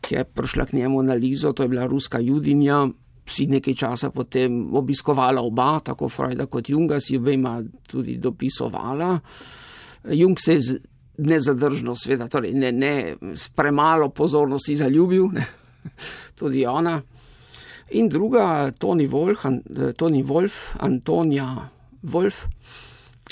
[0.00, 2.88] ki je prišla k njemu analizo, to je bila ruska judinja.
[3.26, 9.20] Si nekaj časa potem obiskovala oba, tako Freuda kot Junga, si obema tudi dopisovala.
[10.10, 10.80] Jung se je
[11.18, 13.14] nezadržno, sveda, torej ne, ne
[13.54, 15.46] premalo pozornosti zaljubil, ne,
[16.38, 17.00] tudi ona.
[17.92, 19.44] In druga, Toni Wolf,
[19.96, 21.68] Toni Wolf, Antonija
[22.02, 22.46] Wolf.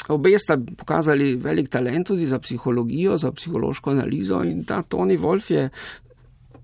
[0.08, 5.50] Obe sta pokazali velik talent tudi za psihologijo, za psihološko analizo in ta Toni Wolf
[5.50, 5.68] je.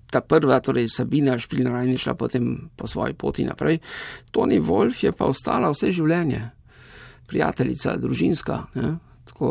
[0.07, 3.81] Ta prva, torej Sabina Špilnarajn, je šla potem po svoji poti naprej.
[4.31, 6.39] Toni Wolf je pa ostala vse življenje,
[7.27, 8.93] prijateljica, družinska, ne?
[9.27, 9.49] tako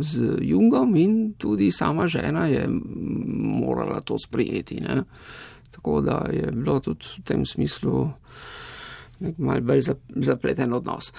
[0.00, 2.66] z Jungom in tudi sama žena je
[3.60, 4.80] morala to sprejeti.
[4.80, 5.02] Ne?
[5.70, 8.10] Tako da je bilo tudi v tem smislu
[9.38, 9.80] malo bolj
[10.16, 11.12] zapleten odnos.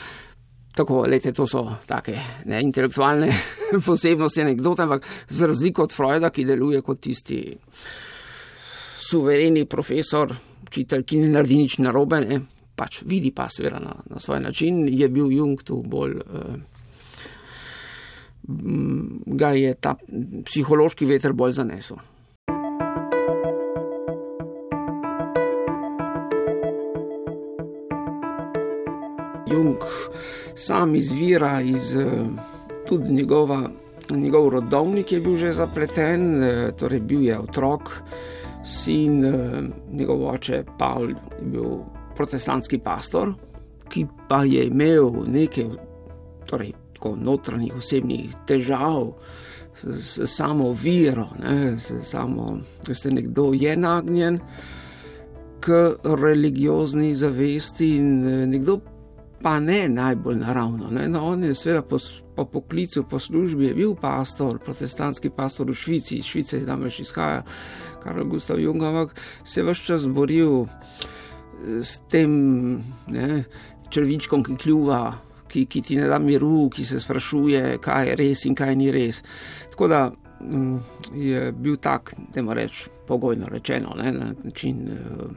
[0.78, 2.14] Tako, lete, to so take
[2.46, 3.32] ne, intelektualne
[3.86, 7.40] posebnosti anekdote, ampak za razliko od Freuda, ki deluje kot tisti
[9.08, 10.34] suvereni profesor,
[10.68, 12.40] učitelj, ki ne naredi nič narobe, ne,
[12.78, 16.20] pač vidi pa seveda na, na svoj način, je bil Jung tu bolj.
[16.22, 16.77] Uh,
[18.48, 19.96] ga je ta
[20.46, 21.98] psihološki veter bolj zanesel.
[29.48, 29.84] Jung
[30.56, 31.96] sam izvira iz
[32.88, 33.70] tudi njegova,
[34.10, 36.44] njegov rodovnik je bil že zapleten,
[36.80, 37.92] torej bil je otrok,
[38.64, 39.24] sin,
[39.92, 41.16] njegov oče Paul je
[41.52, 41.78] bil
[42.16, 43.34] protestantski pastor,
[43.90, 45.70] ki pa je imel nekaj,
[46.46, 49.14] torej tako notranjih osebnih težav,
[49.78, 52.58] s, s samo vero, ne, s samo,
[52.88, 54.40] da ste nekdo je nagnjen
[55.60, 58.80] k religiozni zavesti in eh, nekdo
[59.42, 60.90] pa ne najbolj naravno.
[60.92, 61.10] Ne.
[61.10, 61.98] No, on je seveda po,
[62.36, 67.00] po poklicu, po službi je bil pastor, protestantski pastor v Švici, iz Švice tam več
[67.06, 67.44] izhaja,
[68.04, 72.34] Karl Gustav Jung, ampak se je vse čas boril eh, s tem
[73.08, 73.44] ne,
[73.90, 78.46] črvičkom, ki kljuva ki, ki ti ne da miru, ki se sprašuje, kaj je res
[78.46, 79.22] in kaj ni res.
[79.72, 80.78] Tako da mm,
[81.16, 85.30] je bil tak, da mora reči, pogojno rečeno, ne, na način uh,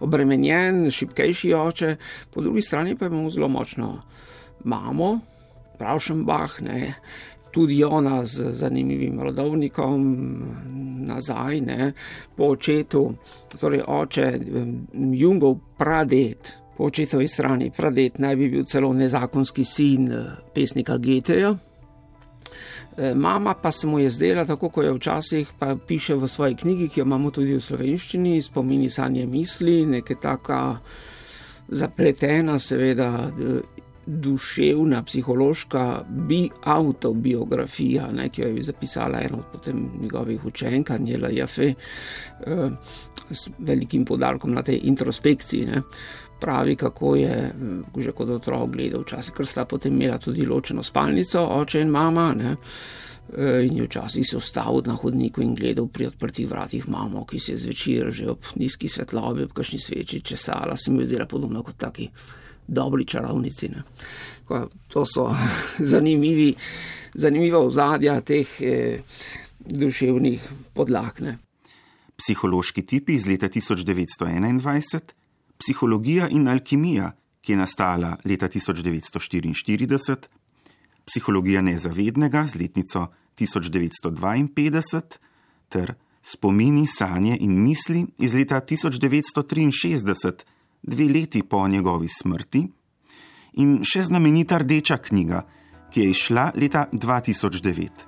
[0.00, 1.96] obremenjen, šipkejši oče,
[2.34, 4.02] po drugi strani pa imamo zelo močno
[4.64, 5.18] mamo,
[5.78, 6.94] Pravšenbach, ne,
[7.50, 10.02] tudi ona z zanimivim rodovnikom
[11.06, 11.92] nazaj, ne,
[12.36, 13.14] po očetu,
[13.60, 14.32] torej oče
[14.92, 16.59] Jungov pradet.
[16.80, 20.06] Po očetovi strani pradet naj bi bil celo nezakonski sin
[20.54, 21.50] pesnika Geteja.
[23.14, 26.88] Mama pa se mu je zdela, tako kot je včasih, pa piše v svoji knjigi,
[26.88, 30.60] ki jo imamo tudi v slovenščini, spomini sanje misli, nekaj taka
[31.68, 33.10] zapletena, seveda
[34.06, 41.28] duševna, psihološka bi autobiografija, ne, ki jo je zapisala ena od potem njegovih učenk, Anjela
[41.28, 42.70] Jafe, eh,
[43.30, 45.66] s velikim podarkom na tej introspekciji.
[45.66, 45.82] Ne.
[46.40, 50.82] Pravi, kako je eh, že kot otrok gledal včasih, ker sta potem imela tudi ločeno
[50.82, 52.32] spalnico, oče in mama.
[52.34, 52.56] Ne.
[53.36, 57.38] Eh, in je včasih se ostal na hodniku in gledal pri odprtih vratih mamo, ki
[57.38, 61.26] se je zvečer že ob nizki svetlobi, ob kakšni sveči česala, se mi je zdela
[61.26, 62.08] podobno kot taki
[62.66, 63.70] dobri čarovnici.
[64.44, 65.28] Ko, to so
[65.92, 66.54] zanimivi,
[67.14, 68.98] zanimiva ozadja teh eh,
[69.60, 71.20] duševnih podlag.
[71.20, 71.38] Ne.
[72.18, 75.00] Psihološki tipi iz leta 1921,
[75.60, 80.16] psihologija in alkimija, ki je nastala leta 1944,
[81.06, 83.06] psihologija nezavednega z letnico
[83.38, 85.02] 1952
[85.68, 90.32] ter spomini, sanje in misli iz leta 1963
[90.82, 92.66] dve leti po njegovi smrti,
[93.52, 95.42] in še znamenita rdeča knjiga,
[95.90, 98.06] ki je izšla leta 2009.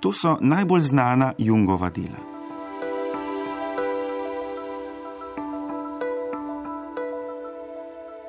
[0.00, 2.33] To so najbolj znana Jungova dela.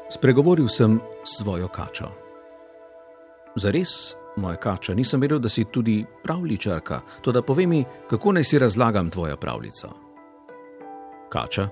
[0.10, 2.10] Spregovoril sem svojo kačo.
[3.56, 8.44] Zares, moja kača, nisem vedel, da si tudi pravličarka, to da povem mi, kako naj
[8.44, 9.90] si razlagam tvojo pravljico.
[11.30, 11.70] Kača,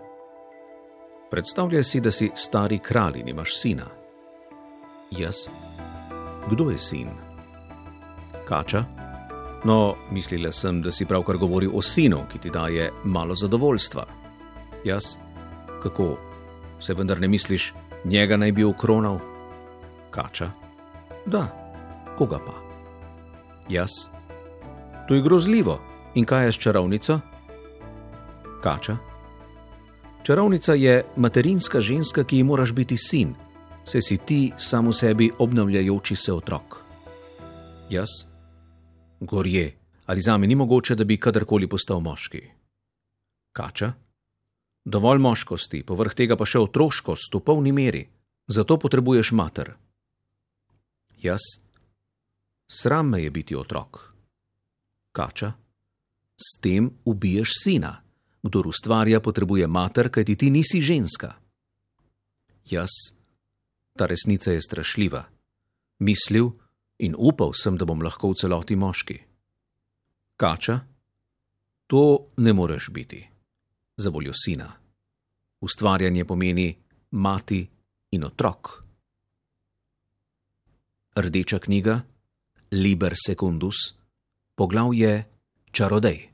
[1.34, 3.86] Predstavljaj si, da si stari kralj in imaš sina.
[5.12, 5.36] Jaz?
[6.50, 7.08] Kdo je sin?
[8.48, 8.84] Kača?
[9.65, 14.06] No, mislila sem, da si pravkar govori o sinu, ki ti daje malo zadovoljstva.
[14.86, 15.04] Jaz?
[15.84, 16.17] Kako?
[16.80, 17.74] Se vendar ne misliš,
[18.06, 19.20] njega naj bi ukronal?
[20.12, 20.52] Kača?
[21.26, 21.48] Da,
[22.18, 22.54] koga pa?
[23.70, 23.92] Jaz?
[25.08, 25.80] To je grozljivo.
[26.16, 27.20] In kaj je s čarovnico?
[28.63, 28.98] Kača?
[30.24, 33.34] Čarovnica je materinska ženska, ki ji moraš biti sin,
[33.84, 36.78] saj si ti samo sebi obnavljajoči se otrok.
[37.89, 38.10] Jaz?
[39.20, 42.42] Gorje, ali za me ni mogoče, da bi kadarkoli postal moški?
[43.52, 43.92] Kača?
[44.86, 48.04] Dovolj moškosti, povrh tega pa še otroškost v polni meri,
[48.48, 49.72] zato potrebuješ mater.
[51.24, 51.39] Jaz?
[52.67, 54.12] Sram me je biti otrok.
[55.15, 55.54] Kača?
[56.36, 58.02] S tem ubiješ sina.
[58.43, 61.32] Kdor ustvarja, potrebuje mater, kajti ti nisi ženska.
[62.67, 62.91] Jaz,
[63.96, 65.24] ta resnica je strašljiva.
[66.00, 66.52] Mislil
[67.00, 69.17] in upal sem, da bom lahko v celoti moški.
[70.36, 70.80] Kača,
[71.88, 73.22] to ne moreš biti,
[73.98, 74.72] za voljo sina.
[75.62, 76.76] Ustvarjanje pomeni
[77.12, 77.68] mati
[78.12, 78.70] in otrok.
[81.16, 82.02] Rdeča knjiga,
[82.72, 83.76] Liber Secundus,
[84.56, 85.24] poglavje
[85.72, 86.34] Čarodej.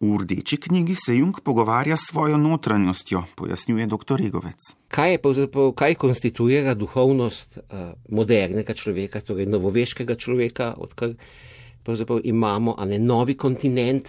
[0.00, 4.16] V rdeči knjigi se Jung pogovarja s svojo notranjostjo, pojasnjuje dr.
[4.18, 4.60] Regovec.
[4.88, 11.14] Kaj je pravzaprav, kaj konstituira duhovnost uh, modernega človeka, torej novoveškega človeka, odkar
[12.22, 14.08] imamo ne, novi kontinent,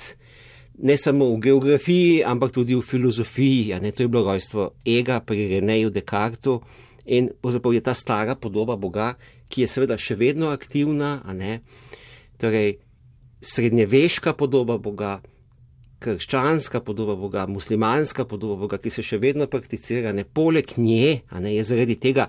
[0.78, 3.76] ne samo v geografiji, ampak tudi v filozofiji.
[3.82, 6.60] Ne, to je bilo rojstvo ega pri Reneju Descartu
[7.06, 9.14] in pravzaprav je ta stara podoba Boga,
[9.50, 11.60] ki je seveda še vedno aktivna, ne,
[12.42, 12.80] torej
[13.46, 15.20] srednjeveška podoba Boga
[16.00, 21.40] krščanska podoba Boga, muslimanska podoba Boga, ki se še vedno prakticira, ne poleg nje, a
[21.40, 22.28] ne je zaradi tega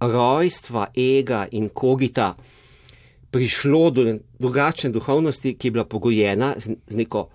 [0.00, 2.34] rojstva, ega in kogita
[3.30, 4.04] prišlo do
[4.40, 7.28] drugačne duhovnosti, ki je bila pogojena z, z, neko,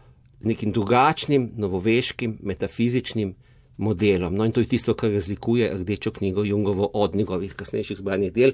[0.43, 3.35] nekim drugačnim, novoveškim, metafizičnim
[3.77, 4.35] modelom.
[4.35, 8.51] No in to je tisto, kar razlikuje rdečo knjigo Jungovo od njegovih kasnejših zbranih del.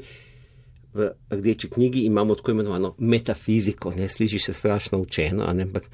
[0.94, 5.90] V rdeči knjigi imamo tako imenovano metafiziko, ne sliši se strašno učeno, ampak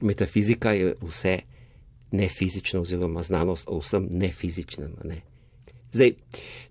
[0.00, 1.38] metafizika je vse
[2.10, 4.92] nefizično, oziroma znanost o vsem nefizičnem.
[5.04, 5.22] Ne.
[5.92, 6.12] Zdaj,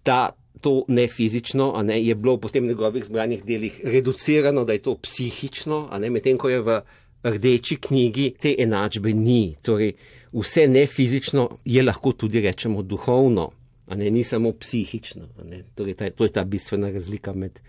[0.04, 0.30] ta,
[0.62, 6.38] to nefizično ne, je bilo v njegovih zbranih delih reducirano, da je to psihično, medtem
[6.38, 6.82] ko je v
[7.24, 9.56] rdeči knjigi te enačbe ni.
[9.62, 9.94] Torej,
[10.34, 13.52] vse nefizično je lahko tudi rečemo duhovno,
[13.96, 15.30] ne, ni samo psihično.
[15.76, 17.60] Torej, ta, to je ta bistvena razlika med,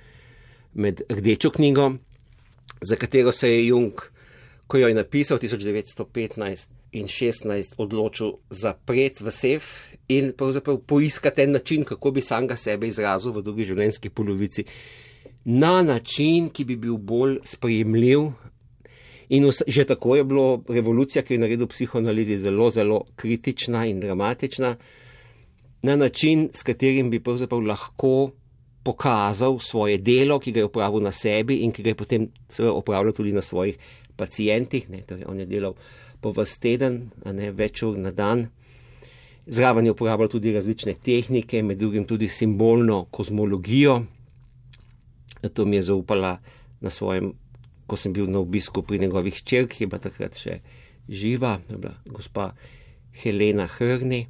[0.74, 1.92] med rdečo knjigo,
[2.82, 3.92] za katero se je Jung
[4.66, 9.64] ko jo je napisal 1915 in 16, odločil zapreti v sef
[10.08, 14.64] in pravzaprav poiskati en način, kako bi sam ga sebe izrazil v drugi življenjski polovici
[15.44, 18.30] na način, ki bi bil bolj sprejemljiv.
[19.28, 24.00] In vse, že tako je bilo revolucija, ki je naredila psihoanalizi zelo, zelo kritična in
[24.00, 24.76] dramatična,
[25.82, 28.30] na način, s katerim bi pravzaprav lahko
[28.82, 32.72] pokazal svoje delo, ki ga je opravil na sebi in ki ga je potem seveda
[32.72, 33.78] opravljal tudi na svojih
[34.16, 34.88] pacijentih.
[35.08, 35.74] Torej, on je delal
[36.20, 38.46] po vas teden, a ne več ur na dan.
[39.46, 44.02] Zraven je uporabljal tudi različne tehnike, med drugim tudi simbolno kozmologijo.
[45.52, 46.38] To mi je zaupala
[46.80, 47.32] na svojem,
[47.86, 50.60] ko sem bil na obisku pri njegovih ki je bila takrat še
[51.08, 52.54] živa, bila gospa
[53.12, 54.26] Helena Hrni.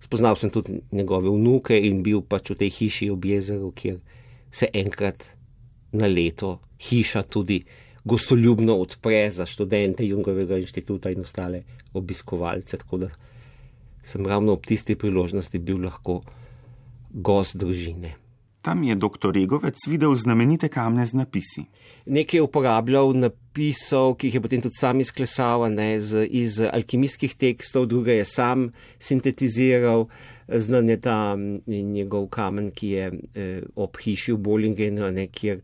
[0.00, 3.98] Spoznal sem tudi njegove vnuke in bil pač v tej hiši ob jezeru, kjer
[4.50, 5.24] se enkrat
[5.92, 7.64] na leto hiša tudi
[8.04, 12.78] gostoljubno odpre za študente Jungovega inštituta in ostale obiskovalce.
[12.78, 13.10] Tako da
[14.02, 16.20] sem ravno ob tisti priložnosti bil lahko
[17.10, 18.14] gost družine.
[18.66, 19.30] Tam je dr.
[19.30, 21.62] Regovec videl znamenite kamne z napisi.
[22.06, 27.36] Nekaj je uporabljal napisov, ki jih je potem tudi sam izklesal ne, z, iz alkimijskih
[27.38, 28.64] tekstov, druge je sam
[28.98, 30.08] sintetiziral,
[30.50, 31.36] znan je ta
[31.68, 35.62] njegov kamen, ki je eh, ob hiši v Bolingenu, ne, kjer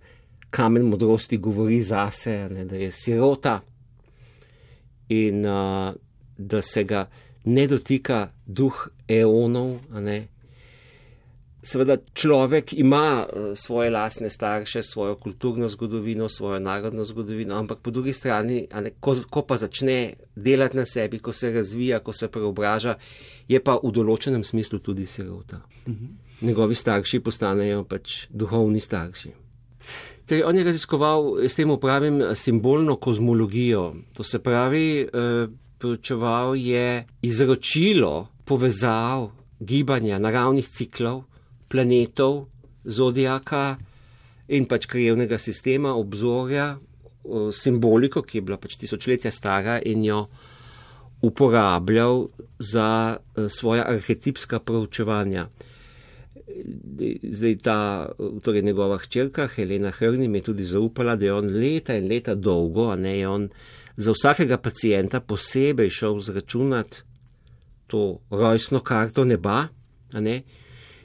[0.55, 3.59] kamen modrosti govori zase, ne, da je sirota
[5.09, 5.91] in uh,
[6.39, 7.09] da se ga
[7.45, 10.29] ne dotika duh eonov, ne,
[11.63, 17.91] Seveda človek ima eh, svoje lastne starše, svojo kulturno zgodovino, svojo narodno zgodovino, ampak po
[17.91, 22.29] drugi strani, ne, ko, ko pa začne delati na sebi, ko se razvija, ko se
[22.29, 22.97] preobraža,
[23.49, 25.63] je pa v določenem smislu tudi sirota.
[25.87, 26.19] Mhm.
[26.43, 29.31] Njegovi starši postanejo pač duhovni starši.
[30.27, 33.95] Torej, on je raziskoval s tem upravim simbolno kozmologijo.
[34.19, 35.47] To se pravi, eh,
[35.79, 41.23] proučeval je izročilo povezav gibanja naravnih ciklov
[41.73, 42.47] planetov,
[42.85, 43.79] zodijaka
[44.53, 46.77] in pač krajevnega sistema, obzorja,
[47.53, 50.27] simboliko, ki je bila pač tisočletja stara in jo
[51.23, 52.27] uporabljal
[52.59, 55.47] za e, svoja arhetipska proučevanja.
[57.23, 57.77] Zdaj ta,
[58.43, 62.35] torej njegova hčerka Helena Hrni mi je tudi zaupala, da je on leta in leta
[62.35, 63.49] dolgo, a ne je on
[63.97, 67.03] za vsakega pacijenta posebej šel zračunati
[67.87, 69.69] to rojstno karto neba,
[70.13, 70.43] a ne,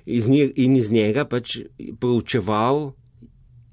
[0.07, 1.59] iz nje, in iz njega pač
[1.99, 2.93] proučeval.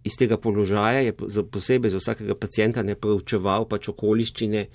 [0.05, 1.15] Iz tega položaja je
[1.49, 4.67] posebej za vsakega pacijenta ne proučeval pač okoliščine,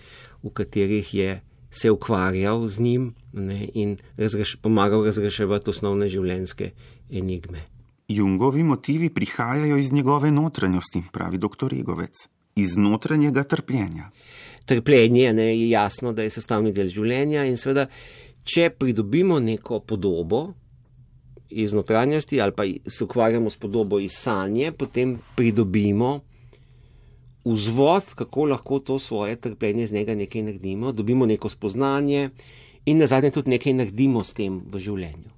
[0.42, 1.36] v katerih je
[1.70, 6.72] se ukvarjal z njim ne, in razreš, pomagal razreševati osnovne življenjske
[7.12, 7.62] enigme.
[8.10, 11.70] Jungovi motivi prihajajo iz njegove notranjosti, pravi dr.
[11.70, 14.10] Regovec, iz notranjega trpljenja.
[14.66, 17.86] Trpljenje ne, je jasno, da je sestavni del življenja in seveda,
[18.44, 20.48] če pridobimo neko podobo,
[21.50, 26.20] iz notranjosti ali pa se ukvarjamo s podobo iz sanje, potem pridobimo
[27.46, 32.30] vzvod, kako lahko to svoje trpljenje z njega nekaj naredimo, dobimo neko spoznanje
[32.86, 35.30] in na zadnje tudi nekaj naredimo s tem v življenju.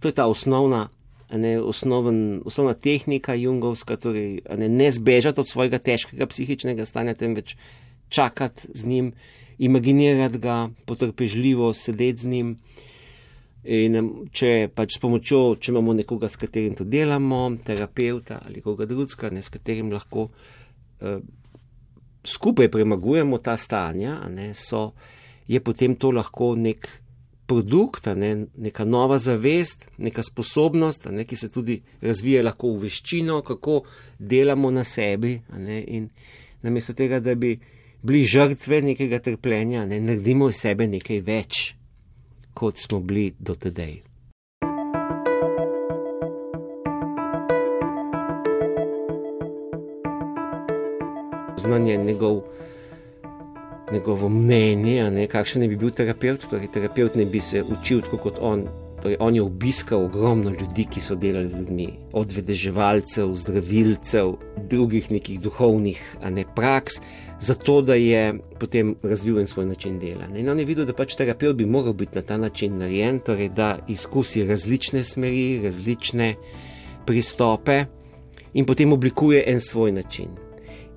[0.00, 0.88] To je ta osnovna.
[1.28, 7.52] Ne, osnoven, osnovna tehnika jungovska, torej ne, ne zbežati od svojega težkega psihičnega stanja, temveč
[8.08, 9.10] čakati z njim,
[9.58, 12.54] imaginirati ga, potrpežljivo sedeti z njim.
[13.64, 13.98] In
[14.30, 19.32] če pač s pomočjo, če imamo nekoga, s katerim to delamo, terapeuta ali koga drugega,
[19.42, 20.28] s katerim lahko
[21.02, 21.18] eh,
[22.24, 24.92] skupaj premagujemo ta stanja, ne, so,
[25.48, 26.86] je potem to lahko nek
[27.48, 33.40] produkt, ne, neka nova zavest, neka sposobnost, ne, ki se tudi razvija lahko v veščino,
[33.42, 33.80] kako
[34.18, 35.38] delamo na sebi.
[35.56, 36.10] Ne, in
[36.62, 37.56] namesto tega, da bi
[38.02, 41.64] bili žrtve nekega trpljenja, ne, naredimo iz sebe nekaj več
[42.58, 43.92] kot smo bili do tedaj.
[51.58, 52.40] Znanje njegov,
[53.92, 56.48] njegovo mnenje, ne, kakšen ne bi bil terapeut.
[56.50, 58.66] Torej, terapeut ne bi se učil tako kot on.
[59.02, 64.34] Torej, on je obiskal ogromno ljudi, ki so delali z ljudmi, od vedeževalcev, zdravilcev,
[64.70, 66.98] drugih nekih duhovnih ne, praks
[67.40, 70.26] zato da je potem razvil en svoj način dela.
[70.36, 73.48] In on je videl, da pač terapeut bi moral biti na ta način narejen, torej
[73.48, 76.34] da izkusi različne smeri, različne
[77.06, 77.84] pristope
[78.54, 80.28] in potem oblikuje en svoj način.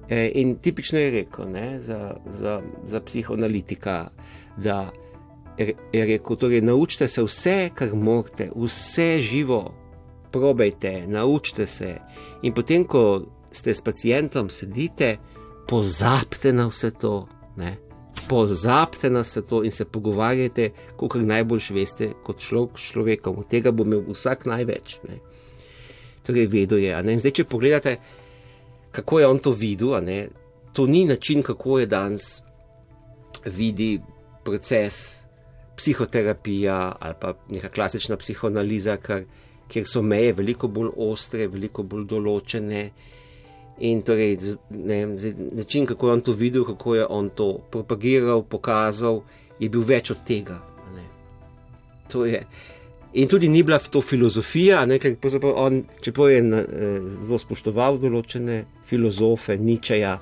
[0.10, 4.10] E, in tipično je rekel ne, za, za, za psihoanalitika,
[4.58, 4.90] da
[5.94, 9.74] je rekel: torej, naučite se vse, kar morate, vse živo,
[10.32, 11.96] probejte, naučite se.
[12.42, 13.22] In potem, ko
[13.52, 15.18] ste s pacijentom, sedite,
[15.68, 17.78] pozabite na vse to, ne?
[18.28, 23.50] pozabite na vse to in se pogovarjajte, kot najbolj veste, kot človek s človekom, od
[23.50, 25.00] tega bo imel vsak največ.
[25.10, 25.22] Ne?
[26.24, 27.18] torej vedel je.
[27.20, 27.98] Zdaj, če pogledate,
[28.92, 29.98] kako je on to videl,
[30.74, 32.44] to ni način, kako je danes
[33.46, 34.00] vidi
[34.44, 35.24] proces
[35.78, 39.24] psihoterapija ali pa neka klasična psihoanaliza, kar,
[39.68, 42.84] kjer so meje veliko bolj ostre, veliko bolj določene.
[43.82, 44.38] In torej,
[44.70, 45.08] ne,
[45.52, 49.24] način, kako je on to videl, kako je on to propagiral, pokazal,
[49.60, 50.60] je bil več od tega.
[52.14, 52.44] Je,
[53.14, 55.16] in tudi ni bila to filozofija, ne, ker
[55.56, 56.66] on, čeprav je eh,
[57.26, 60.18] zelo spoštoval določene filozofe, Ničeja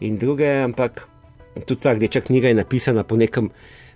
[0.00, 1.06] in druge, ampak
[1.66, 3.48] tudi ta rdeča knjiga je napisana po nekem,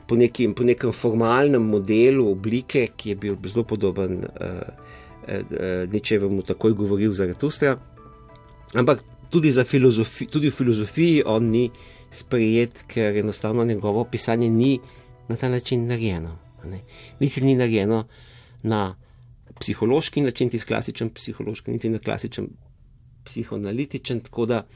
[0.08, 4.58] po nekim, po nekem formalnem modelu oblike, ki je bil zelo podoben uh,
[5.28, 7.76] uh, Ničevemu, tako je govoril za Ratustra.
[8.74, 11.70] Ampak tudi, filozofi, tudi v filozofiji on ni
[12.10, 14.78] sprejet, ker enostavno njegovo pisanje ni
[15.28, 16.38] na ta način narejeno.
[17.20, 18.04] Niti ni narejeno
[18.62, 18.96] na
[19.60, 22.48] psihološki način, tisti klasičen psihološki, niti na klasičen
[23.24, 24.20] psihoanalitičen.
[24.20, 24.66] Tako da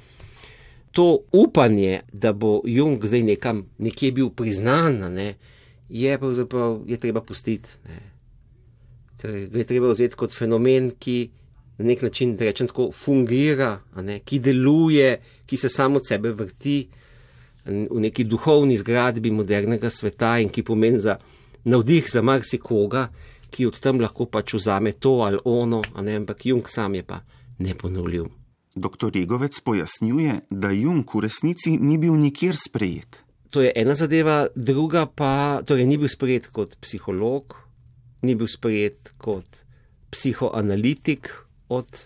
[0.93, 5.35] to upanje, da bo Jung zdaj nekam nekje bil priznan, ne,
[5.89, 7.69] je pravzaprav je treba pustiti.
[9.21, 11.31] Torej, je treba vzeti kot fenomen, ki
[11.79, 16.31] na nek način, da rečem tako, fungira, ne, ki deluje, ki se samo od sebe
[16.31, 16.89] vrti
[17.65, 21.17] v neki duhovni zgradbi modernega sveta in ki pomeni za
[21.65, 23.09] navdih za marsikoga,
[23.51, 27.21] ki od tam lahko pač vzame to ali ono, ne, ampak Jung sam je pa
[27.59, 28.25] neponovljiv.
[28.75, 29.11] Dr.
[29.15, 33.21] Regovec pojasnjuje, da Jung v resnici ni bil nikjer sprejet.
[33.53, 37.53] To je ena zadeva, druga pa, torej ni bil sprejet kot psiholog,
[38.23, 39.61] ni bil sprejet kot
[40.11, 41.29] psihoanalitik
[41.73, 42.05] od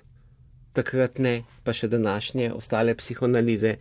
[0.76, 3.76] takratne, pa še današnje ostale psihoanalize,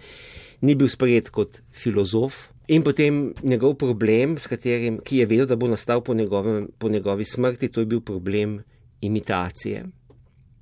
[0.64, 5.68] ni bil sprejet kot filozof, In potem njegov problem, katerim, ki je vedel, da bo
[5.70, 8.64] nastal po, njegovem, po njegovi smrti, to je bil problem
[9.02, 9.84] imitacije.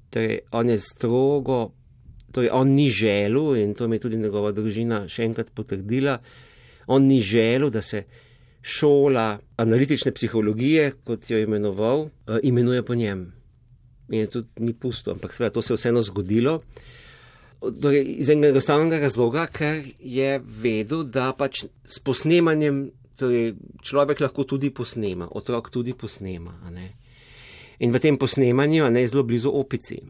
[0.10, 1.72] Torej, on je strogo,
[2.32, 6.18] torej, on ni želel, in to mi je tudi njegova družina še enkrat potrdila,
[6.88, 8.04] on ni želel, da se
[8.62, 13.30] šola analitične psihologije, kot jo je imenoval, uh, imenuje po njem.
[14.14, 16.60] Je tudi ni pusto, ampak seveda to se je vseeno zgodilo.
[17.64, 22.84] Torej, iz enega enostavnega razloga, ker je vedel, da pač s posnemanjem
[23.20, 26.54] torej, človek lahko tudi posnema, otrok tudi posnema.
[27.80, 30.02] In v tem posnemanju je zelo blizu opici.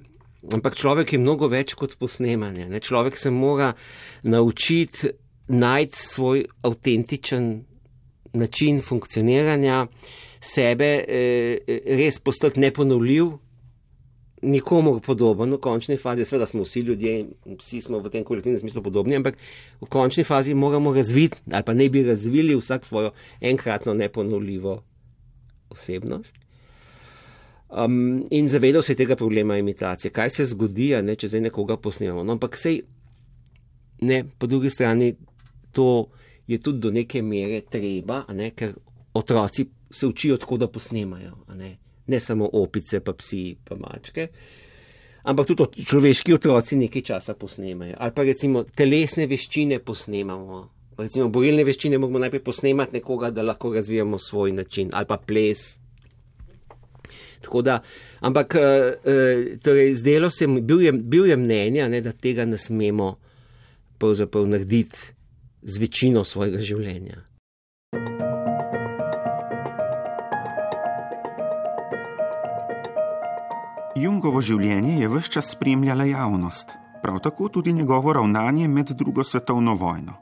[0.51, 2.67] Ampak človek je mnogo več kot posnemanje.
[2.67, 2.79] Ne?
[2.83, 3.73] Človek se mora
[4.23, 5.13] naučiti
[5.47, 7.63] najti svoj avtentičen
[8.33, 9.87] način funkcioniranja,
[10.41, 13.31] sebe eh, res postati neponovljiv,
[14.43, 17.25] nikomu podoben v končni fazi, seveda smo vsi ljudje,
[17.59, 19.37] vsi smo v tem kolektivnem smislu podobni, ampak
[19.81, 24.81] v končni fazi moramo razviti, ali pa ne bi razvili vsak svojo enkratno neponovljivo
[25.69, 26.35] osebnost.
[27.69, 31.77] Um, in zavedal se je tega problema imitacije, kaj se zgodi, ne, če zdaj nekoga
[31.77, 32.23] posnemamo.
[32.23, 32.83] No, ampak sej,
[34.01, 35.15] ne, po drugi strani,
[35.71, 36.09] to
[36.47, 38.75] je tudi do neke mere treba, ne, ker
[39.13, 41.77] otroci se učijo, tako da posnemajo ne
[42.19, 44.27] samo opice, pa psi, pa mačke.
[45.23, 47.95] Ampak tudi človeški otroci nekaj časa posnemajo.
[47.97, 50.63] Ali pa recimo telesne veščine posnemamo.
[50.97, 55.79] Recimo borilne veščine moramo najprej posnemati nekoga, da lahko razvijamo svoj način, ali pa ples.
[57.63, 57.81] Da,
[58.19, 62.57] ampak uh, torej, zdelo se mi, bil je, bil je mnenja, ne, da tega ne
[62.57, 63.17] smemo
[64.45, 65.13] narediti
[65.61, 67.23] z večino svojega življenja.
[73.93, 76.71] Jungovo življenje je vse čas spremljala javnost,
[77.03, 80.15] prav tako tudi njegovo ravnanje med drugo svetovno vojno.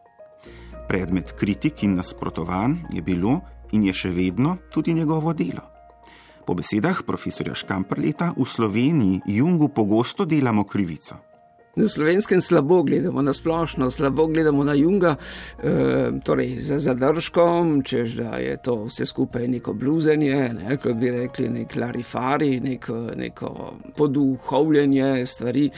[0.90, 3.38] Predmet kritik in nasprotovanj je bilo
[3.72, 5.64] in je še vedno tudi njegovo delo.
[6.46, 11.16] Po besedah profesorja Škamprleta v Sloveniji Jungu pogosto delamo krivico.
[11.76, 15.16] Na slovenskem slabo gledamo, na splošno slabo gledamo na Junga,
[15.64, 21.12] e, torej za zadržkom, čež da je to vse skupaj neko bluzenje, ne, kot bi
[21.12, 25.70] rekli, nek larifari, neko, neko poduhovljenje stvari.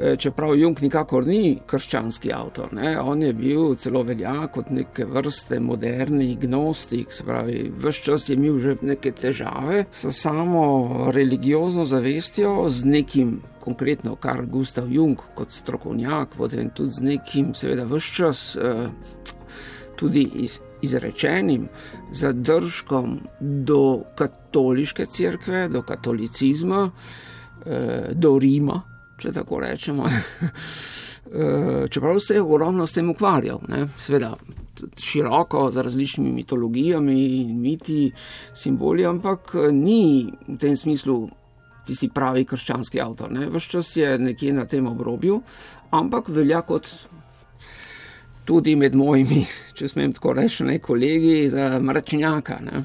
[0.00, 5.04] E, čeprav Jung nikakor ni krščanski avtor, ne, on je bil celo velja kot neke
[5.08, 11.84] vrste moderni gnostik, se pravi, vse čas je imel že neke težave s samo religiozno
[11.84, 18.14] zavestjo, z nekim konkretno Karl Gustav Jung kot strokovnjak, potem tudi z nekim, seveda, vse
[18.16, 18.88] čas eh,
[19.96, 21.68] tudi iz, izrečenim
[22.12, 26.90] zadržkom do katoliške cerkve, do katolicizma,
[27.66, 28.80] eh, do Rima,
[29.18, 30.08] če tako rečemo.
[31.30, 33.84] Eh, čeprav se je ogromno s tem ukvarjal, ne?
[33.96, 34.32] seveda
[34.98, 38.10] široko, z različnimi mitologijami in miti,
[38.54, 41.28] simboli, ampak ni v tem smislu
[41.86, 43.32] tisti pravi krščanski avtor.
[43.52, 45.40] Ves čas je nekje na tem obrobju,
[45.90, 46.90] ampak velja kot
[48.44, 49.44] tudi med mojimi,
[49.78, 52.84] če smem tako reči, ne, kolegi za mračnjaka, ne.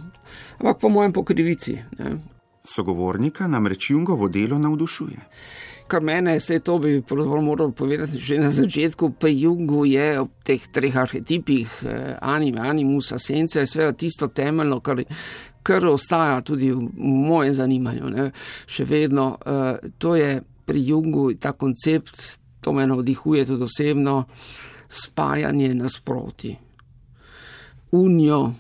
[0.60, 1.78] ampak po mojem pokrivici.
[2.00, 2.18] Ne.
[2.66, 5.22] Sogovornika namreč Jungovo delo navdušuje.
[5.88, 7.04] Kar mene, vse to bi
[7.42, 13.12] moral povedati že na začetku, pa Jungu je ob teh treh arhetipih, eh, anime, animus,
[13.14, 15.04] asence, seveda tisto temeljno, kar,
[15.64, 18.10] kar ostaja tudi v, mojem zanimanju.
[18.10, 18.32] Ne.
[18.66, 24.26] Še vedno, uh, to je pri Jungu ta koncept, to me navdihuje tudi osebno,
[24.90, 26.56] spajanje nasproti.
[27.92, 28.54] Unijo,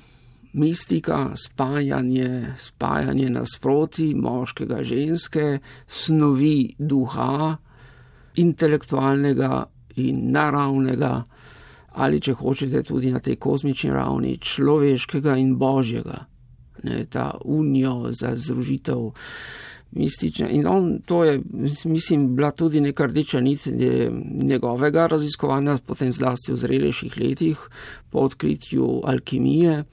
[0.56, 7.56] mistika, spajanje, spajanje nasproti moškega, ženske, snovi duha,
[8.36, 9.66] intelektualnega
[10.04, 11.14] in naravnega,
[11.96, 16.26] ali če hočete tudi na tej kozmični ravni, človeškega in božjega.
[16.84, 19.12] Ne, ta unijo za združitev
[19.96, 20.50] mistične.
[20.52, 21.40] In on, to je,
[21.86, 23.68] mislim, bila tudi neka rdeča nit
[24.44, 27.64] njegovega raziskovanja, potem zlasti v zrelejših letih,
[28.12, 29.84] po odkritju alkimije.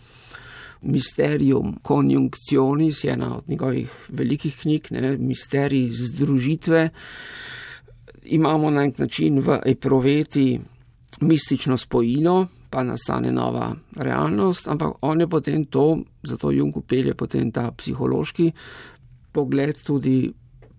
[0.82, 6.88] Mysterium Conjunctionis je ena od njegovih velikih knjig, ne, Misterij združitve.
[8.22, 10.60] Imamo na nek način v Eproveti
[11.20, 17.52] mistično spojino, pa nastane nova realnost, ampak on je potem to, zato Jung upelje potem
[17.52, 18.52] ta psihološki
[19.32, 20.32] pogled tudi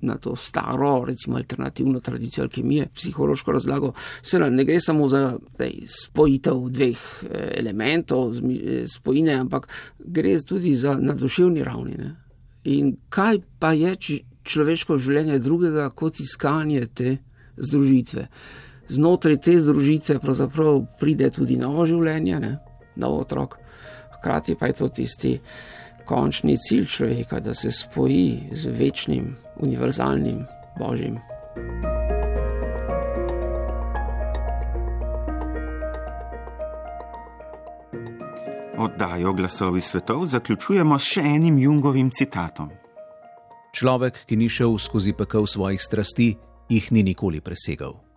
[0.03, 3.93] na to staro, recimo alternativno tradicijo alkemije, psihološko razlago.
[4.21, 9.67] Seveda ne gre samo za dej, spojitev dveh eh, elementov, eh, spojine, ampak
[9.99, 11.95] gre tudi za naduševni ravni.
[11.97, 12.15] Ne?
[12.63, 13.95] In kaj pa je
[14.43, 17.17] človeško življenje drugega kot iskanje te
[17.57, 18.27] združitve?
[18.89, 22.57] Znotraj te združitve pravzaprav pride tudi novo življenje, ne?
[22.95, 23.55] nov otrok,
[24.19, 25.37] hkrati pa je to tisti
[26.13, 30.45] končni cilj človeka, da se spoji z večnim, univerzalnim
[30.79, 31.17] Božjim.
[38.77, 42.69] Oddajo glasovi svetov zaključujemo s še enim Jungovim citatom.
[43.73, 46.35] Človek, ki ni šel skozi pekel svojih strasti,
[46.69, 48.12] jih ni nikoli presegal.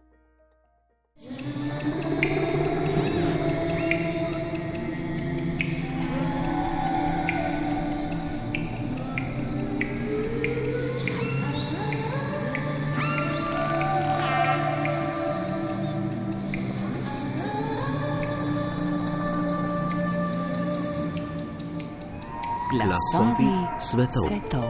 [22.84, 24.22] Glasovi svetov.
[24.28, 24.68] svetov.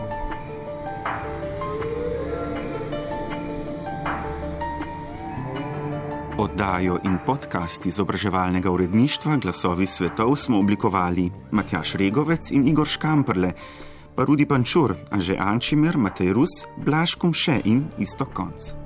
[6.39, 13.53] Oddajo in podcast izobraževalnega uredništva Glasovi svetov smo oblikovali Matjaš Regovec in Igor Škamprle,
[14.15, 18.86] pa Rudi Pančur, Anže Ančimer, Matej Rus, Blaž Kumše in Isto Konc.